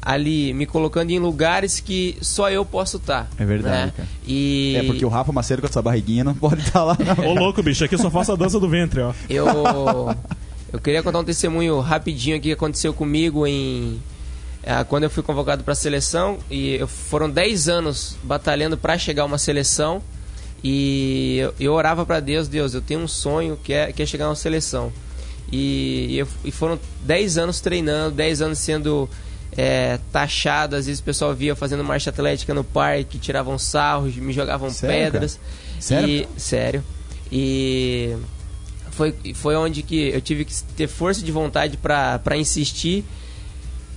ali 0.06 0.54
me 0.54 0.68
colocando 0.68 1.10
em 1.10 1.18
lugares 1.18 1.80
que 1.80 2.16
só 2.22 2.50
eu 2.52 2.64
posso 2.64 2.98
estar. 2.98 3.28
É 3.40 3.44
verdade, 3.44 3.88
né? 3.88 3.94
cara. 3.98 4.08
E 4.28 4.76
É 4.78 4.84
porque 4.84 5.04
o 5.04 5.10
Rafa 5.10 5.32
Macedo 5.32 5.62
com 5.64 5.68
essa 5.68 5.82
barriguinha 5.82 6.24
não 6.24 6.36
pode 6.36 6.62
estar 6.62 6.84
lá. 6.84 6.96
Não. 7.18 7.28
Ô, 7.30 7.34
louco, 7.34 7.64
bicho, 7.64 7.84
aqui 7.84 7.96
eu 7.96 8.00
só 8.00 8.12
faço 8.12 8.32
a 8.32 8.36
dança 8.36 8.60
do 8.60 8.70
ventre, 8.70 9.02
ó. 9.02 9.12
eu 9.28 9.46
eu 10.72 10.80
queria 10.80 11.02
contar 11.02 11.20
um 11.20 11.24
testemunho 11.24 11.80
rapidinho 11.80 12.36
aqui 12.36 12.50
que 12.50 12.52
aconteceu 12.54 12.94
comigo 12.94 13.48
em 13.48 14.00
ah, 14.68 14.84
quando 14.84 15.04
eu 15.06 15.10
fui 15.10 15.24
convocado 15.24 15.64
para 15.64 15.72
a 15.74 15.76
seleção 15.76 16.38
e 16.52 16.80
foram 16.88 17.30
10 17.30 17.68
anos 17.70 18.16
batalhando 18.24 18.78
para 18.78 18.98
chegar 18.98 19.24
a 19.24 19.26
uma 19.26 19.38
seleção 19.38 20.02
e 20.64 21.38
eu, 21.40 21.54
eu 21.60 21.74
orava 21.74 22.06
para 22.06 22.20
Deus, 22.20 22.48
Deus, 22.48 22.74
eu 22.74 22.82
tenho 22.82 23.00
um 23.00 23.08
sonho 23.08 23.58
que 23.64 23.72
é, 23.74 23.92
que 23.92 24.02
é 24.02 24.06
chegar 24.06 24.26
a 24.26 24.30
uma 24.30 24.36
seleção. 24.36 24.92
E, 25.52 26.18
eu- 26.18 26.28
e 26.44 26.52
foram 26.52 26.80
10 27.04 27.38
anos 27.38 27.62
treinando, 27.62 28.16
10 28.16 28.42
anos 28.42 28.58
sendo 28.60 29.08
é, 29.58 30.00
taxado, 30.12 30.76
às 30.76 30.86
vezes 30.86 31.00
o 31.00 31.04
pessoal 31.04 31.34
via 31.34 31.56
fazendo 31.56 31.84
marcha 31.84 32.10
atlética 32.10 32.54
no 32.54 32.64
parque, 32.64 33.18
tiravam 33.18 33.58
sarros, 33.58 34.16
me 34.16 34.34
jogavam 34.34 34.70
Sério, 34.70 35.12
pedras. 35.12 35.40
Sério? 35.80 36.10
E, 36.10 36.28
sério. 36.40 36.84
E 37.32 38.16
foi, 38.92 39.14
foi 39.34 39.56
onde 39.56 39.82
que 39.82 40.10
eu 40.10 40.22
tive 40.22 40.46
que 40.46 40.54
ter 40.76 40.88
força 40.88 41.22
de 41.22 41.32
vontade 41.32 41.78
para 41.78 42.38
insistir. 42.38 43.04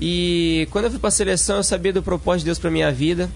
E 0.01 0.69
quando 0.71 0.87
eu 0.87 0.91
fui 0.91 1.01
para 1.01 1.09
a 1.09 1.13
seleção, 1.13 1.57
eu 1.57 1.65
sabia 1.65 1.93
do 1.93 2.03
propósito 2.03 2.41
de 2.41 2.45
Deus 2.47 2.59
para 2.59 2.71
minha 2.71 2.93
vida. 2.93 3.29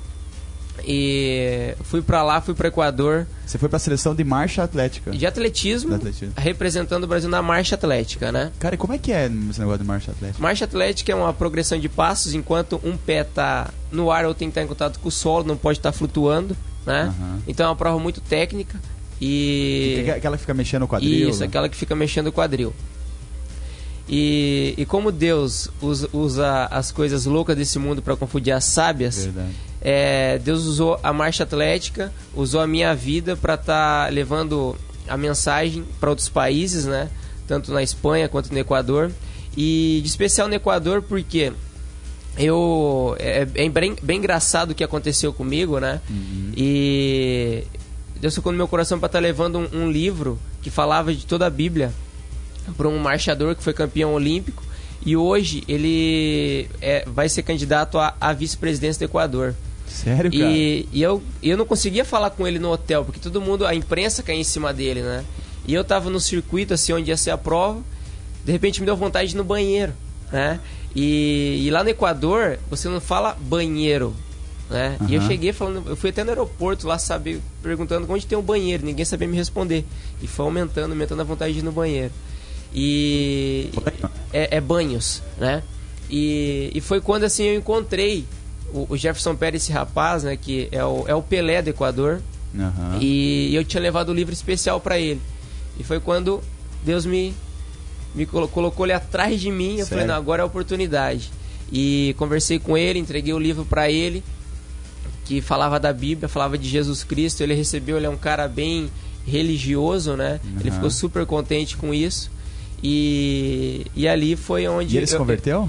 E 0.84 1.74
fui 1.84 2.02
para 2.02 2.22
lá, 2.22 2.40
fui 2.40 2.54
para 2.54 2.68
Equador, 2.68 3.26
Você 3.46 3.56
foi 3.58 3.68
pra 3.68 3.78
seleção 3.78 4.14
de 4.14 4.24
marcha 4.24 4.62
atlética. 4.62 5.10
de 5.12 5.26
atletismo, 5.26 5.90
De 5.90 5.96
atletismo. 5.96 6.34
representando 6.36 7.04
o 7.04 7.06
Brasil 7.06 7.28
na 7.30 7.40
marcha 7.42 7.74
atlética, 7.76 8.32
né? 8.32 8.50
Cara, 8.58 8.74
e 8.74 8.78
como 8.78 8.92
é 8.92 8.98
que 8.98 9.12
é 9.12 9.26
esse 9.26 9.58
negócio 9.60 9.78
de 9.78 9.84
marcha 9.84 10.10
atlética? 10.10 10.42
Marcha 10.42 10.64
atlética 10.64 11.12
é 11.12 11.14
uma 11.14 11.32
progressão 11.32 11.78
de 11.78 11.88
passos 11.88 12.34
enquanto 12.34 12.80
um 12.82 12.96
pé 12.96 13.22
tá 13.24 13.70
no 13.90 14.10
ar 14.10 14.24
ou 14.26 14.34
tem 14.34 14.48
que 14.48 14.52
estar 14.52 14.62
em 14.62 14.66
contato 14.66 14.98
com 14.98 15.08
o 15.08 15.12
solo, 15.12 15.44
não 15.44 15.56
pode 15.56 15.78
estar 15.78 15.92
flutuando, 15.92 16.56
né? 16.86 17.12
Aham. 17.18 17.38
Então 17.46 17.66
é 17.66 17.68
uma 17.68 17.76
prova 17.76 17.98
muito 17.98 18.20
técnica 18.20 18.80
e 19.20 20.02
que- 20.04 20.10
Aquela 20.10 20.36
que 20.36 20.40
fica 20.40 20.54
mexendo 20.54 20.82
o 20.82 20.88
quadril. 20.88 21.28
Isso, 21.30 21.40
né? 21.40 21.46
aquela 21.46 21.68
que 21.68 21.76
fica 21.76 21.94
mexendo 21.94 22.26
o 22.28 22.32
quadril. 22.32 22.72
E, 24.08 24.74
e 24.76 24.84
como 24.84 25.12
Deus 25.12 25.68
usa, 25.80 26.08
usa 26.12 26.64
as 26.66 26.90
coisas 26.90 27.24
loucas 27.24 27.56
desse 27.56 27.78
mundo 27.78 28.02
para 28.02 28.16
confundir 28.16 28.52
as 28.52 28.64
sábias, 28.64 29.24
Verdade. 29.26 29.52
É, 29.84 30.38
Deus 30.38 30.64
usou 30.64 30.98
a 31.02 31.12
marcha 31.12 31.42
atlética, 31.42 32.12
usou 32.34 32.60
a 32.60 32.66
minha 32.66 32.94
vida 32.94 33.36
para 33.36 33.54
estar 33.54 34.12
levando 34.12 34.76
a 35.08 35.16
mensagem 35.16 35.84
para 35.98 36.08
outros 36.08 36.28
países, 36.28 36.84
né? 36.84 37.10
Tanto 37.48 37.72
na 37.72 37.82
Espanha 37.82 38.28
quanto 38.28 38.52
no 38.52 38.58
Equador. 38.58 39.10
E 39.56 40.00
de 40.02 40.08
especial 40.08 40.46
no 40.46 40.54
Equador 40.54 41.02
porque 41.02 41.52
eu 42.38 43.16
é, 43.18 43.40
é 43.54 43.68
bem, 43.68 43.96
bem 44.00 44.18
engraçado 44.18 44.70
o 44.70 44.74
que 44.74 44.84
aconteceu 44.84 45.32
comigo, 45.32 45.80
né? 45.80 46.00
E 46.56 47.64
Deus 48.20 48.34
tocou 48.36 48.52
no 48.52 48.58
meu 48.58 48.68
coração 48.68 49.00
para 49.00 49.06
estar 49.06 49.18
levando 49.18 49.58
um, 49.58 49.82
um 49.82 49.90
livro 49.90 50.38
que 50.62 50.70
falava 50.70 51.12
de 51.12 51.26
toda 51.26 51.44
a 51.44 51.50
Bíblia 51.50 51.92
para 52.76 52.88
um 52.88 52.98
marchador 52.98 53.56
que 53.56 53.64
foi 53.64 53.72
campeão 53.72 54.14
olímpico 54.14 54.62
e 55.04 55.16
hoje 55.16 55.64
ele 55.66 56.68
é, 56.80 57.04
vai 57.04 57.28
ser 57.28 57.42
candidato 57.42 57.98
à 57.98 58.32
vice-presidência 58.32 59.00
do 59.00 59.10
Equador. 59.10 59.56
Sério, 59.92 60.30
cara? 60.30 60.50
E, 60.50 60.88
e 60.90 61.02
eu, 61.02 61.22
eu 61.42 61.56
não 61.56 61.66
conseguia 61.66 62.04
falar 62.04 62.30
com 62.30 62.46
ele 62.46 62.58
no 62.58 62.70
hotel, 62.70 63.04
porque 63.04 63.20
todo 63.20 63.40
mundo, 63.40 63.66
a 63.66 63.74
imprensa 63.74 64.22
caía 64.22 64.40
em 64.40 64.44
cima 64.44 64.72
dele, 64.72 65.02
né? 65.02 65.24
E 65.66 65.74
eu 65.74 65.84
tava 65.84 66.08
no 66.08 66.18
circuito, 66.18 66.74
assim, 66.74 66.92
onde 66.92 67.10
ia 67.10 67.16
ser 67.16 67.30
a 67.30 67.38
prova, 67.38 67.80
de 68.44 68.50
repente 68.50 68.80
me 68.80 68.86
deu 68.86 68.96
vontade 68.96 69.28
de 69.28 69.36
ir 69.36 69.38
no 69.38 69.44
banheiro, 69.44 69.92
né? 70.32 70.58
E, 70.96 71.62
e 71.64 71.70
lá 71.70 71.84
no 71.84 71.90
Equador, 71.90 72.58
você 72.68 72.88
não 72.88 73.00
fala 73.00 73.36
banheiro, 73.38 74.14
né? 74.70 74.96
E 75.06 75.14
eu 75.14 75.20
cheguei 75.22 75.52
falando, 75.52 75.82
eu 75.86 75.96
fui 75.96 76.10
até 76.10 76.24
no 76.24 76.30
aeroporto 76.30 76.86
lá, 76.86 76.98
sabe, 76.98 77.40
perguntando 77.62 78.10
onde 78.10 78.26
tem 78.26 78.36
um 78.36 78.42
banheiro, 78.42 78.84
ninguém 78.84 79.04
sabia 79.04 79.28
me 79.28 79.36
responder. 79.36 79.84
E 80.22 80.26
foi 80.26 80.46
aumentando, 80.46 80.92
aumentando 80.92 81.20
a 81.20 81.24
vontade 81.24 81.52
de 81.52 81.58
ir 81.60 81.62
no 81.62 81.72
banheiro. 81.72 82.12
E 82.74 83.70
é, 84.32 84.56
é 84.56 84.60
banhos, 84.60 85.22
né? 85.38 85.62
E, 86.10 86.70
e 86.74 86.80
foi 86.80 87.00
quando 87.00 87.24
assim 87.24 87.44
eu 87.44 87.54
encontrei 87.58 88.26
o, 88.72 88.86
o 88.90 88.96
Jefferson 88.96 89.34
Pérez, 89.34 89.62
esse 89.64 89.72
rapaz, 89.72 90.22
né? 90.24 90.36
Que 90.36 90.68
é 90.72 90.84
o, 90.84 91.04
é 91.06 91.14
o 91.14 91.22
Pelé 91.22 91.60
do 91.62 91.70
Equador. 91.70 92.20
Aham. 92.58 92.98
E 93.00 93.54
eu 93.54 93.64
tinha 93.64 93.82
levado 93.82 94.10
um 94.12 94.14
livro 94.14 94.32
especial 94.32 94.80
para 94.80 94.98
ele. 94.98 95.20
E 95.78 95.82
foi 95.84 95.98
quando 96.00 96.42
Deus 96.84 97.06
me, 97.06 97.34
me 98.14 98.26
colo- 98.26 98.48
colocou 98.48 98.84
ele 98.86 98.92
atrás 98.92 99.40
de 99.40 99.50
mim. 99.50 99.78
Eu 99.78 99.86
falei, 99.86 100.04
não, 100.04 100.14
agora 100.14 100.42
é 100.42 100.44
a 100.44 100.46
oportunidade. 100.46 101.30
E 101.72 102.14
conversei 102.18 102.58
com 102.58 102.76
ele, 102.76 102.98
entreguei 102.98 103.32
o 103.32 103.38
livro 103.38 103.64
para 103.64 103.90
ele, 103.90 104.22
que 105.24 105.40
falava 105.40 105.80
da 105.80 105.92
Bíblia, 105.92 106.28
falava 106.28 106.58
de 106.58 106.68
Jesus 106.68 107.02
Cristo. 107.04 107.40
Ele 107.42 107.54
recebeu, 107.54 107.96
ele 107.96 108.04
é 108.06 108.10
um 108.10 108.16
cara 108.18 108.46
bem 108.46 108.90
religioso, 109.26 110.14
né? 110.16 110.38
Ele 110.60 110.68
Aham. 110.68 110.74
ficou 110.76 110.90
super 110.90 111.24
contente 111.24 111.76
com 111.76 111.94
isso. 111.94 112.30
E, 112.82 113.86
e 113.94 114.06
ali 114.08 114.36
foi 114.36 114.66
onde. 114.66 114.94
E 114.94 114.98
ele 114.98 115.06
se 115.06 115.14
eu- 115.14 115.18
converteu? 115.18 115.68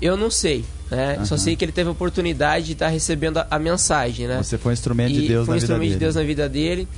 eu 0.00 0.16
não 0.16 0.30
sei, 0.30 0.64
né? 0.90 1.16
Só 1.24 1.34
Aham. 1.34 1.38
sei 1.38 1.56
que 1.56 1.64
ele 1.64 1.72
teve 1.72 1.88
a 1.88 1.92
oportunidade 1.92 2.66
de 2.66 2.72
estar 2.72 2.88
recebendo 2.88 3.38
a, 3.38 3.46
a 3.50 3.58
mensagem, 3.58 4.26
né? 4.26 4.42
Você 4.42 4.56
foi 4.56 4.70
um 4.70 4.72
instrumento 4.72 5.12
de 5.12 5.26
Deus 5.26 5.46
na 5.46 5.52
um 5.52 5.54
vida 5.54 5.64
instrumento 5.64 5.80
dele. 5.80 5.94
de 5.94 5.98
Deus 5.98 6.14
na 6.14 6.22
vida 6.22 6.48
dele. 6.48 6.88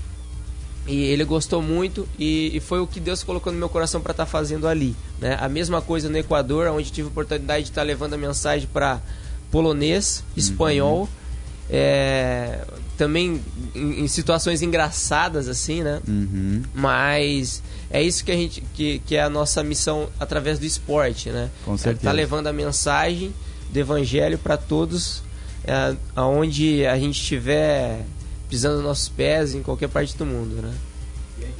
E 0.86 1.04
ele 1.04 1.22
gostou 1.24 1.60
muito 1.60 2.08
e, 2.18 2.56
e 2.56 2.60
foi 2.60 2.80
o 2.80 2.86
que 2.86 2.98
Deus 2.98 3.22
colocou 3.22 3.52
no 3.52 3.58
meu 3.58 3.68
coração 3.68 4.00
para 4.00 4.12
estar 4.12 4.24
fazendo 4.24 4.66
ali, 4.66 4.96
né? 5.20 5.36
A 5.38 5.48
mesma 5.48 5.82
coisa 5.82 6.08
no 6.08 6.16
Equador, 6.16 6.66
onde 6.68 6.90
tive 6.90 7.08
a 7.08 7.10
oportunidade 7.10 7.64
de 7.64 7.70
estar 7.70 7.82
levando 7.82 8.14
a 8.14 8.16
mensagem 8.16 8.66
para 8.72 8.98
polonês, 9.50 10.24
espanhol, 10.34 11.06
é, 11.70 12.64
também 12.96 13.42
em, 13.74 14.00
em 14.00 14.08
situações 14.08 14.62
engraçadas 14.62 15.46
assim, 15.46 15.82
né? 15.82 16.00
Uhum. 16.08 16.62
Mas 16.74 17.62
é 17.90 18.02
isso 18.02 18.24
que 18.24 18.32
a 18.32 18.36
gente 18.36 18.62
que, 18.72 18.98
que 19.00 19.14
é 19.14 19.22
a 19.22 19.28
nossa 19.28 19.62
missão 19.62 20.08
através 20.18 20.58
do 20.58 20.64
esporte, 20.64 21.28
né? 21.28 21.50
Com 21.66 21.76
certeza. 21.76 22.04
Tá 22.04 22.12
levando 22.12 22.46
a 22.46 22.52
mensagem 22.52 23.30
do 23.70 23.78
evangelho 23.78 24.38
para 24.38 24.56
todos, 24.56 25.22
é, 25.64 25.94
aonde 26.14 26.86
a 26.86 26.98
gente 26.98 27.20
estiver 27.20 28.04
pisando 28.48 28.82
nossos 28.82 29.08
pés 29.08 29.54
em 29.54 29.62
qualquer 29.62 29.88
parte 29.88 30.16
do 30.16 30.24
mundo, 30.24 30.62
né? 30.62 30.72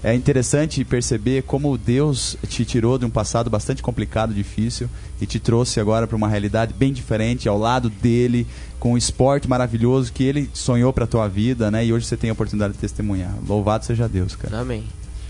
É 0.03 0.15
interessante 0.15 0.85
perceber 0.85 1.43
como 1.43 1.77
Deus 1.77 2.37
te 2.49 2.65
tirou 2.65 2.99
de 2.99 3.05
um 3.05 3.11
passado 3.11 3.51
bastante 3.51 3.83
complicado, 3.83 4.33
difícil, 4.33 4.89
e 5.21 5.27
te 5.27 5.41
trouxe 5.41 5.81
agora 5.81 6.07
para 6.07 6.17
uma 6.17 6.29
realidade 6.29 6.73
bem 6.73 6.93
diferente, 6.93 7.49
ao 7.49 7.59
lado 7.59 7.91
dele, 7.91 8.47
com 8.79 8.93
um 8.93 8.97
esporte 8.97 9.49
maravilhoso 9.49 10.13
que 10.13 10.23
ele 10.23 10.49
sonhou 10.53 10.93
para 10.93 11.07
tua 11.07 11.29
vida, 11.29 11.71
né? 11.71 11.85
E 11.85 11.93
hoje 11.93 12.07
você 12.07 12.17
tem 12.17 12.31
a 12.31 12.33
oportunidade 12.33 12.75
de 12.75 12.79
testemunhar. 12.79 13.35
Louvado 13.47 13.85
seja 13.85 14.09
Deus, 14.09 14.37
cara. 14.37 14.61
Amém. 14.61 14.85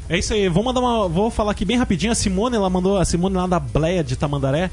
É 0.08 0.18
isso 0.18 0.32
aí, 0.32 0.48
vou 0.48 0.64
mandar 0.64 0.80
uma. 0.80 1.08
Vou 1.08 1.30
falar 1.30 1.52
aqui 1.52 1.64
bem 1.64 1.76
rapidinho. 1.76 2.12
A 2.12 2.14
Simone, 2.14 2.56
ela 2.56 2.70
mandou. 2.70 2.96
A 2.98 3.04
Simone 3.04 3.36
lá 3.36 3.46
da 3.46 3.60
Bleia 3.60 4.02
de 4.02 4.16
Tamandaré. 4.16 4.70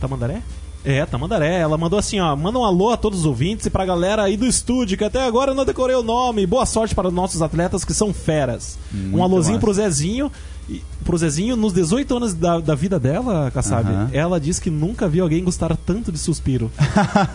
Tamandaré? 0.00 0.42
É, 0.84 1.04
Tamandaré. 1.04 1.58
Ela 1.58 1.76
mandou 1.76 1.98
assim, 1.98 2.20
ó. 2.20 2.34
Manda 2.36 2.58
um 2.58 2.64
alô 2.64 2.90
a 2.90 2.96
todos 2.96 3.20
os 3.20 3.24
ouvintes 3.26 3.66
e 3.66 3.70
pra 3.70 3.84
galera 3.84 4.22
aí 4.22 4.36
do 4.36 4.46
estúdio, 4.46 4.96
que 4.96 5.04
até 5.04 5.22
agora 5.24 5.50
eu 5.50 5.54
não 5.54 5.64
decorei 5.64 5.96
o 5.96 6.02
nome. 6.02 6.46
Boa 6.46 6.64
sorte 6.64 6.94
para 6.94 7.08
os 7.08 7.14
nossos 7.14 7.42
atletas 7.42 7.84
que 7.84 7.92
são 7.92 8.12
feras. 8.14 8.78
um 8.94 8.96
Muito 9.10 9.22
alôzinho 9.22 9.54
massa. 9.56 9.64
pro 9.66 9.74
Zezinho. 9.74 10.32
E- 10.68 10.82
Pro 11.04 11.16
Zezinho, 11.16 11.56
nos 11.56 11.72
18 11.72 12.16
anos 12.18 12.34
da, 12.34 12.60
da 12.60 12.74
vida 12.74 12.98
dela, 13.00 13.50
Kassab, 13.50 13.86
ela 14.12 14.38
disse 14.38 14.60
que 14.60 14.68
nunca 14.68 15.08
viu 15.08 15.22
alguém 15.24 15.42
gostar 15.42 15.74
tanto 15.86 16.12
de 16.12 16.18
suspiro. 16.18 16.70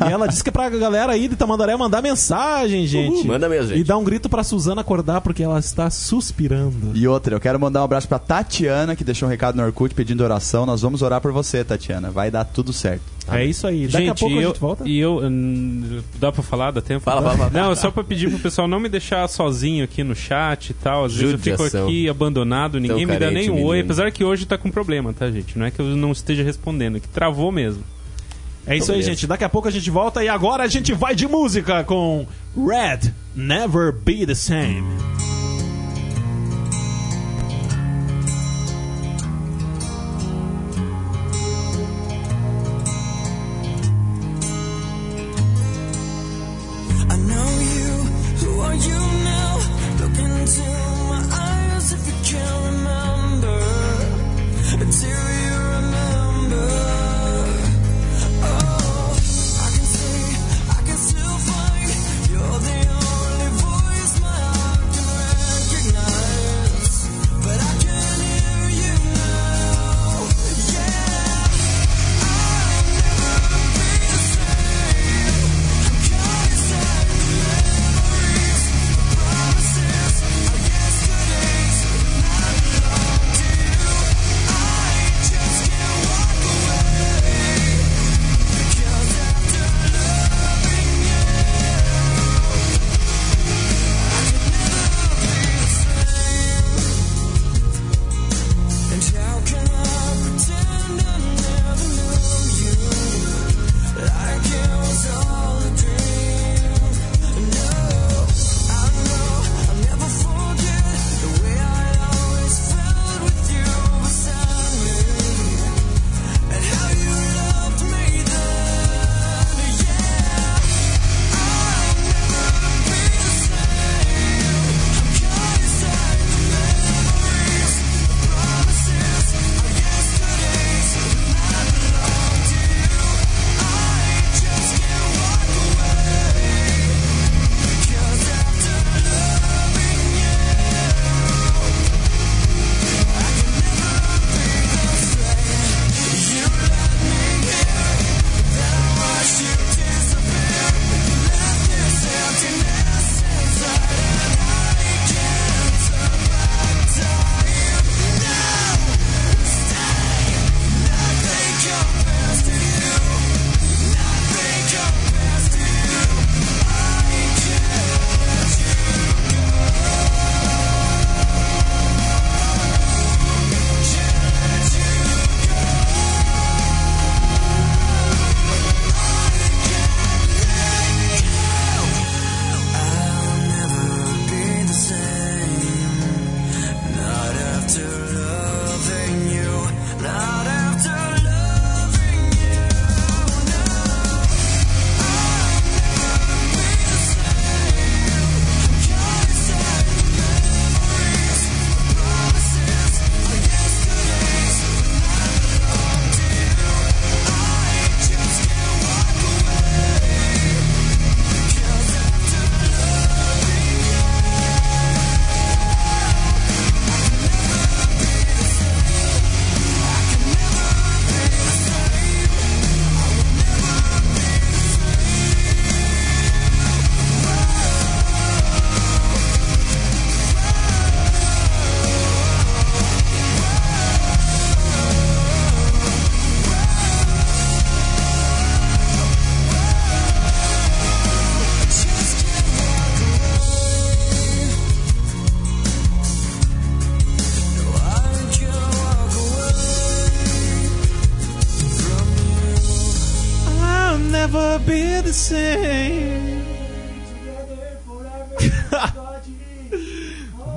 e 0.08 0.12
ela 0.12 0.28
disse 0.28 0.44
que 0.44 0.50
é 0.50 0.52
pra 0.52 0.70
galera 0.70 1.14
aí 1.14 1.28
de 1.28 1.36
Tamandaré 1.36 1.76
mandar 1.76 2.00
mensagem, 2.02 2.86
gente. 2.86 3.26
manda 3.26 3.50
mesmo, 3.50 3.70
gente. 3.70 3.80
E 3.80 3.84
dar 3.84 3.98
um 3.98 4.04
grito 4.04 4.30
pra 4.30 4.44
Suzana 4.44 4.82
acordar 4.82 5.22
porque 5.22 5.42
ela 5.42 5.58
está 5.58 5.90
suspirando. 5.90 6.92
E 6.94 7.08
outra, 7.08 7.36
eu 7.36 7.40
quero 7.40 7.60
mandar 7.60 7.82
um 7.82 7.86
abraço 7.86 8.08
pra 8.08 8.20
Tatiana, 8.20 8.96
que 8.96 9.04
deixou 9.04 9.28
um 9.28 9.32
recado 9.32 9.56
no 9.56 9.64
Orkut 9.64 9.96
pedindo 9.96 10.24
oração. 10.24 10.66
Nós 10.66 10.82
vamos 10.82 11.02
orar 11.02 11.20
por 11.20 11.32
você, 11.32 11.64
Tatiana. 11.64 12.12
Vai 12.12 12.30
dar 12.30 12.46
tudo 12.46 12.72
certo. 12.72 13.02
É 13.32 13.46
isso 13.46 13.66
aí. 13.66 13.88
Daqui 13.88 14.04
a 14.04 14.08
gente, 14.10 14.20
pouco 14.20 14.36
e 14.36 14.40
a 14.40 14.42
eu, 14.42 14.48
gente 14.50 14.60
volta. 14.60 14.84
E 14.88 15.00
eu. 15.00 15.20
hum, 15.24 16.02
Dá 16.20 16.30
pra 16.32 16.44
falar? 16.44 16.72
Dá 16.72 16.82
tempo? 16.82 17.00
Fala, 17.06 17.22
fala, 17.22 17.38
fala. 17.38 17.50
Não, 17.52 17.72
é 17.72 17.76
só 17.76 17.90
pra 17.90 18.04
pedir 18.04 18.30
pro 18.30 18.38
pessoal 18.38 18.68
não 18.68 18.82
me 18.82 18.90
deixar 18.90 19.28
sozinho 19.30 19.84
aqui 19.86 20.04
no 20.04 20.14
chat 20.14 20.72
e 20.72 20.74
tal. 20.74 21.06
Às 21.06 21.14
vezes 21.16 21.32
eu 21.32 21.40
fico 21.40 21.56
Judiação. 21.64 21.86
aqui 21.88 22.10
abandonado, 22.10 22.80
ninguém 22.82 23.06
me 23.06 23.18
nem 23.32 23.50
um 23.50 23.64
oi. 23.64 23.82
Apesar 23.82 24.12
que 24.12 24.24
hoje 24.24 24.46
tá 24.46 24.58
com 24.58 24.70
problema, 24.70 25.14
tá, 25.14 25.30
gente? 25.30 25.58
Não 25.58 25.66
é 25.66 25.72
que 25.72 25.80
eu 25.80 25.86
não 25.86 26.12
esteja 26.12 26.44
respondendo, 26.44 26.98
é 26.98 27.00
que 27.00 27.08
travou 27.08 27.52
mesmo. 27.52 27.84
É 28.66 28.78
isso 28.78 28.92
aí, 28.92 29.00
Beleza. 29.00 29.10
gente. 29.10 29.28
Daqui 29.28 29.44
a 29.44 29.50
pouco 29.50 29.68
a 29.68 29.72
gente 29.72 29.90
volta 29.90 30.24
e 30.24 30.30
agora 30.30 30.64
a 30.64 30.68
gente 30.68 30.94
vai 30.94 31.14
de 31.14 31.28
música 31.28 31.84
com 31.84 32.26
Red 32.56 33.12
Never 33.36 33.92
Be 33.92 34.26
the 34.26 34.36
Same. 34.36 34.84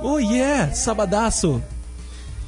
Oh 0.03 0.19
yeah, 0.19 0.73
sabadaço. 0.73 1.63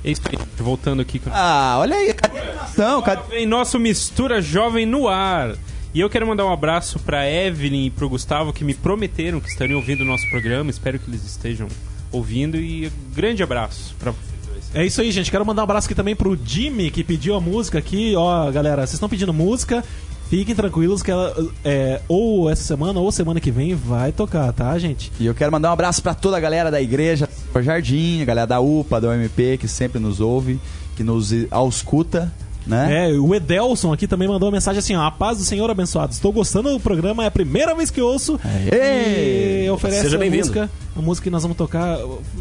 É 0.05 0.11
isso 0.11 0.23
aí, 0.27 0.39
voltando 0.57 1.03
aqui 1.03 1.19
com. 1.19 1.31
Ah, 1.33 1.77
olha 1.81 1.97
aí, 1.97 2.15
cadê 2.15 2.39
a 2.39 2.43
animação? 2.43 3.03
Cadê... 3.03 3.23
Vem 3.31 3.47
nosso 3.47 3.79
Mistura 3.79 4.41
Jovem 4.41 4.87
no 4.87 5.09
ar. 5.09 5.57
E 5.93 6.01
eu 6.01 6.09
quero 6.09 6.27
mandar 6.27 6.45
um 6.47 6.53
abraço 6.53 6.99
pra 7.01 7.29
Evelyn 7.29 7.87
e 7.87 7.91
pro 7.91 8.09
Gustavo 8.09 8.53
que 8.53 8.63
me 8.63 8.75
prometeram 8.75 9.41
que 9.41 9.49
estariam 9.49 9.79
ouvindo 9.79 10.03
o 10.03 10.05
nosso 10.05 10.29
programa. 10.31 10.71
Espero 10.71 10.99
que 10.99 11.11
eles 11.11 11.25
estejam 11.25 11.67
ouvindo 12.13 12.57
e 12.57 12.93
grande 13.15 13.43
abraço 13.43 13.95
pra 13.99 14.13
vocês. 14.13 14.71
É 14.75 14.85
isso 14.85 15.01
aí, 15.01 15.11
gente. 15.11 15.31
Quero 15.31 15.45
mandar 15.45 15.63
um 15.63 15.65
abraço 15.65 15.87
aqui 15.87 15.95
também 15.95 16.15
pro 16.15 16.39
Jimmy, 16.45 16.91
que 16.91 17.03
pediu 17.03 17.35
a 17.35 17.41
música 17.41 17.79
aqui. 17.79 18.15
Ó, 18.15 18.51
galera, 18.51 18.83
vocês 18.83 18.95
estão 18.95 19.09
pedindo 19.09 19.33
música. 19.33 19.83
Fiquem 20.29 20.55
tranquilos 20.55 21.03
que 21.03 21.11
ela, 21.11 21.35
é, 21.65 22.01
ou 22.07 22.51
essa 22.51 22.63
semana 22.63 23.01
ou 23.01 23.11
semana 23.11 23.41
que 23.41 23.51
vem 23.51 23.75
vai 23.75 24.13
tocar, 24.13 24.53
tá, 24.53 24.79
gente? 24.79 25.11
E 25.19 25.25
eu 25.25 25.35
quero 25.35 25.51
mandar 25.51 25.71
um 25.71 25.73
abraço 25.73 26.03
pra 26.03 26.13
toda 26.15 26.37
a 26.37 26.41
galera 26.41 26.71
da 26.71 26.83
igreja, 26.83 27.27
do 27.53 27.63
Jardim, 27.63 28.21
a 28.21 28.25
galera 28.27 28.47
da 28.47 28.61
UPA, 28.61 29.01
da 29.01 29.09
OMP, 29.09 29.57
que 29.59 29.67
sempre 29.67 29.99
nos 29.99 30.21
ouve, 30.21 30.61
que 30.97 31.03
nos 31.03 31.33
ausculta, 31.51 32.31
né? 32.67 33.09
É, 33.09 33.13
o 33.15 33.35
Edelson 33.35 33.91
aqui 33.95 34.07
também 34.07 34.29
mandou 34.29 34.49
uma 34.51 34.53
mensagem 34.57 34.79
assim: 34.81 34.95
ó, 34.95 35.03
a 35.07 35.11
paz 35.11 35.39
do 35.39 35.45
Senhor 35.45 35.71
abençoado. 35.71 36.13
Estou 36.13 36.31
gostando 36.31 36.71
do 36.71 36.79
programa, 36.79 37.25
é 37.25 37.27
a 37.29 37.31
primeira 37.31 37.75
vez 37.75 37.91
que 37.91 38.03
ouço. 38.03 38.39
Aê! 38.45 39.65
E 39.65 39.71
oferece 39.71 40.03
Seja 40.03 40.17
a 40.17 40.21
bem-vindo. 40.21 40.43
música, 40.49 40.71
a 40.95 41.01
música 41.01 41.25
que 41.25 41.31
nós 41.31 41.41
vamos 41.43 41.57
tocar. 41.57 41.97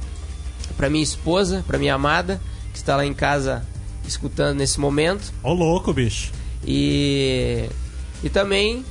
para 0.78 0.88
minha 0.88 1.04
esposa, 1.04 1.62
para 1.66 1.78
minha 1.78 1.94
amada, 1.94 2.40
que 2.72 2.78
está 2.78 2.96
lá 2.96 3.04
em 3.04 3.12
casa 3.12 3.62
escutando 4.08 4.56
nesse 4.56 4.80
momento. 4.80 5.30
Ô, 5.42 5.52
louco, 5.52 5.92
bicho. 5.92 6.32
E, 6.66 7.68
e 8.22 8.28
também 8.28 8.84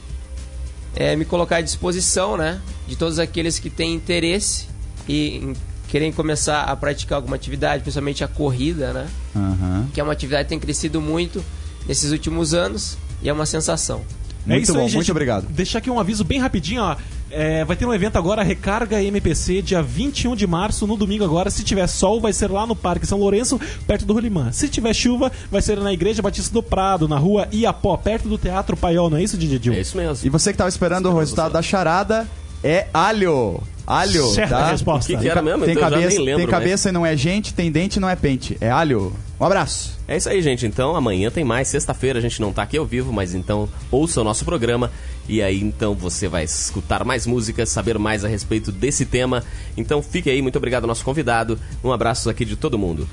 é, 0.95 1.15
me 1.15 1.25
colocar 1.25 1.57
à 1.57 1.61
disposição, 1.61 2.35
né? 2.35 2.61
De 2.87 2.95
todos 2.95 3.19
aqueles 3.19 3.59
que 3.59 3.69
têm 3.69 3.93
interesse 3.93 4.67
e 5.07 5.37
em 5.37 5.53
querem 5.89 6.11
começar 6.11 6.63
a 6.63 6.75
praticar 6.75 7.15
alguma 7.15 7.35
atividade, 7.35 7.81
principalmente 7.81 8.23
a 8.23 8.27
corrida, 8.27 8.93
né? 8.93 9.07
Aham. 9.35 9.87
Que 9.93 9.99
é 9.99 10.03
uma 10.03 10.13
atividade 10.13 10.43
que 10.43 10.49
tem 10.49 10.59
crescido 10.59 11.01
muito 11.01 11.43
nesses 11.87 12.11
últimos 12.11 12.53
anos 12.53 12.95
e 13.23 13.29
é 13.29 13.33
uma 13.33 13.45
sensação. 13.45 14.03
É 14.45 14.51
Muito 14.51 14.63
isso 14.63 14.73
bom, 14.73 14.79
aí, 14.79 14.85
gente. 14.85 14.95
muito 14.95 15.11
obrigado. 15.11 15.47
Deixar 15.49 15.79
aqui 15.79 15.89
um 15.89 15.99
aviso 15.99 16.23
bem 16.23 16.39
rapidinho, 16.39 16.81
ó. 16.83 16.95
É, 17.31 17.63
vai 17.63 17.75
ter 17.75 17.85
um 17.85 17.93
evento 17.93 18.17
agora, 18.17 18.41
Recarga 18.43 19.01
MPC, 19.03 19.61
dia 19.61 19.81
21 19.81 20.35
de 20.35 20.47
março, 20.47 20.87
no 20.87 20.97
domingo 20.97 21.23
agora. 21.23 21.49
Se 21.49 21.63
tiver 21.63 21.85
sol, 21.87 22.19
vai 22.19 22.33
ser 22.33 22.49
lá 22.49 22.65
no 22.65 22.75
Parque 22.75 23.05
São 23.05 23.19
Lourenço, 23.19 23.59
perto 23.85 24.05
do 24.05 24.13
Rolimã. 24.13 24.51
Se 24.51 24.67
tiver 24.67 24.93
chuva, 24.93 25.31
vai 25.51 25.61
ser 25.61 25.77
na 25.79 25.93
Igreja 25.93 26.21
Batista 26.21 26.51
do 26.53 26.63
Prado, 26.63 27.07
na 27.07 27.17
rua 27.17 27.47
Iapó, 27.51 27.95
perto 27.97 28.27
do 28.27 28.37
Teatro 28.37 28.75
Paiol, 28.75 29.09
não 29.09 29.17
é 29.17 29.23
isso, 29.23 29.37
Didi? 29.37 29.71
É 29.71 29.79
isso 29.79 29.95
mesmo. 29.97 30.25
E 30.25 30.29
você 30.29 30.51
que 30.51 30.57
tava 30.57 30.69
esperando 30.69 31.09
o 31.09 31.19
resultado 31.19 31.53
da 31.53 31.61
charada, 31.61 32.27
é 32.63 32.87
alho. 32.93 33.61
Alho, 33.85 34.27
Certa 34.27 34.55
tá? 34.55 34.69
resposta. 34.71 35.11
O 35.11 35.15
que 35.15 35.23
que 35.23 35.27
era 35.29 35.41
mesmo? 35.41 35.65
Tem 35.65 35.73
Então 35.73 35.83
eu 35.83 35.89
já 35.89 35.95
cabeça, 35.97 36.21
lembro 36.21 36.37
tem 36.37 36.45
mais. 36.45 36.49
cabeça 36.63 36.89
e 36.89 36.91
não 36.91 37.03
é 37.03 37.17
gente, 37.17 37.53
tem 37.55 37.71
dente 37.71 37.97
e 37.97 37.99
não 37.99 38.07
é 38.07 38.15
pente. 38.15 38.55
É 38.61 38.69
alho. 38.69 39.11
Um 39.39 39.45
abraço. 39.45 39.97
É 40.07 40.15
isso 40.15 40.29
aí, 40.29 40.39
gente. 40.43 40.63
Então 40.67 40.95
amanhã 40.95 41.31
tem 41.31 41.43
mais. 41.43 41.67
Sexta-feira 41.69 42.19
a 42.19 42.21
gente 42.21 42.39
não 42.39 42.53
tá 42.53 42.61
aqui 42.61 42.77
ao 42.77 42.85
vivo, 42.85 43.11
mas 43.11 43.33
então 43.33 43.67
ouça 43.89 44.21
o 44.21 44.23
nosso 44.23 44.45
programa. 44.45 44.91
E 45.29 45.43
aí 45.43 45.61
então 45.61 45.93
você 45.93 46.27
vai 46.27 46.43
escutar 46.43 47.05
mais 47.05 47.27
músicas, 47.27 47.69
saber 47.69 47.99
mais 47.99 48.25
a 48.25 48.27
respeito 48.27 48.71
desse 48.71 49.05
tema. 49.05 49.43
Então 49.77 50.01
fique 50.01 50.29
aí, 50.29 50.41
muito 50.41 50.57
obrigado 50.57 50.83
ao 50.83 50.87
nosso 50.87 51.05
convidado. 51.05 51.57
Um 51.83 51.91
abraço 51.91 52.29
aqui 52.29 52.43
de 52.43 52.55
todo 52.55 52.79
mundo. 52.79 53.07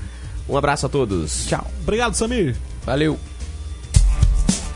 Um 0.48 0.57
abraço 0.57 0.87
a 0.87 0.88
todos. 0.88 1.46
Tchau. 1.46 1.70
Obrigado, 1.83 2.14
Samir. 2.14 2.57
Valeu! 2.85 3.18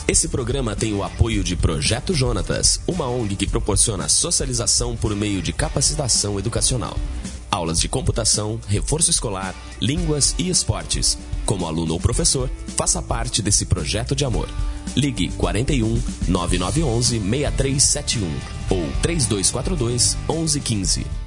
Esse 0.06 0.28
programa 0.28 0.74
tem 0.74 0.92
o 0.92 1.04
apoio 1.04 1.42
de 1.42 1.54
Projeto 1.54 2.12
Jonatas, 2.12 2.80
uma 2.86 3.08
ONG 3.08 3.36
que 3.36 3.46
proporciona 3.46 4.08
socialização 4.08 4.96
por 4.96 5.14
meio 5.14 5.40
de 5.40 5.52
capacitação 5.52 6.38
educacional. 6.38 6.96
Aulas 7.50 7.80
de 7.80 7.88
computação, 7.88 8.60
reforço 8.68 9.10
escolar, 9.10 9.54
línguas 9.80 10.34
e 10.38 10.48
esportes. 10.48 11.18
Como 11.44 11.66
aluno 11.66 11.94
ou 11.94 12.00
professor, 12.00 12.48
faça 12.76 13.02
parte 13.02 13.42
desse 13.42 13.66
projeto 13.66 14.14
de 14.14 14.24
amor. 14.24 14.48
Ligue 14.96 15.30
41 15.30 16.00
9911 16.28 17.18
6371 17.18 18.28
ou 18.70 18.86
3242 19.02 20.16
1115. 20.28 21.19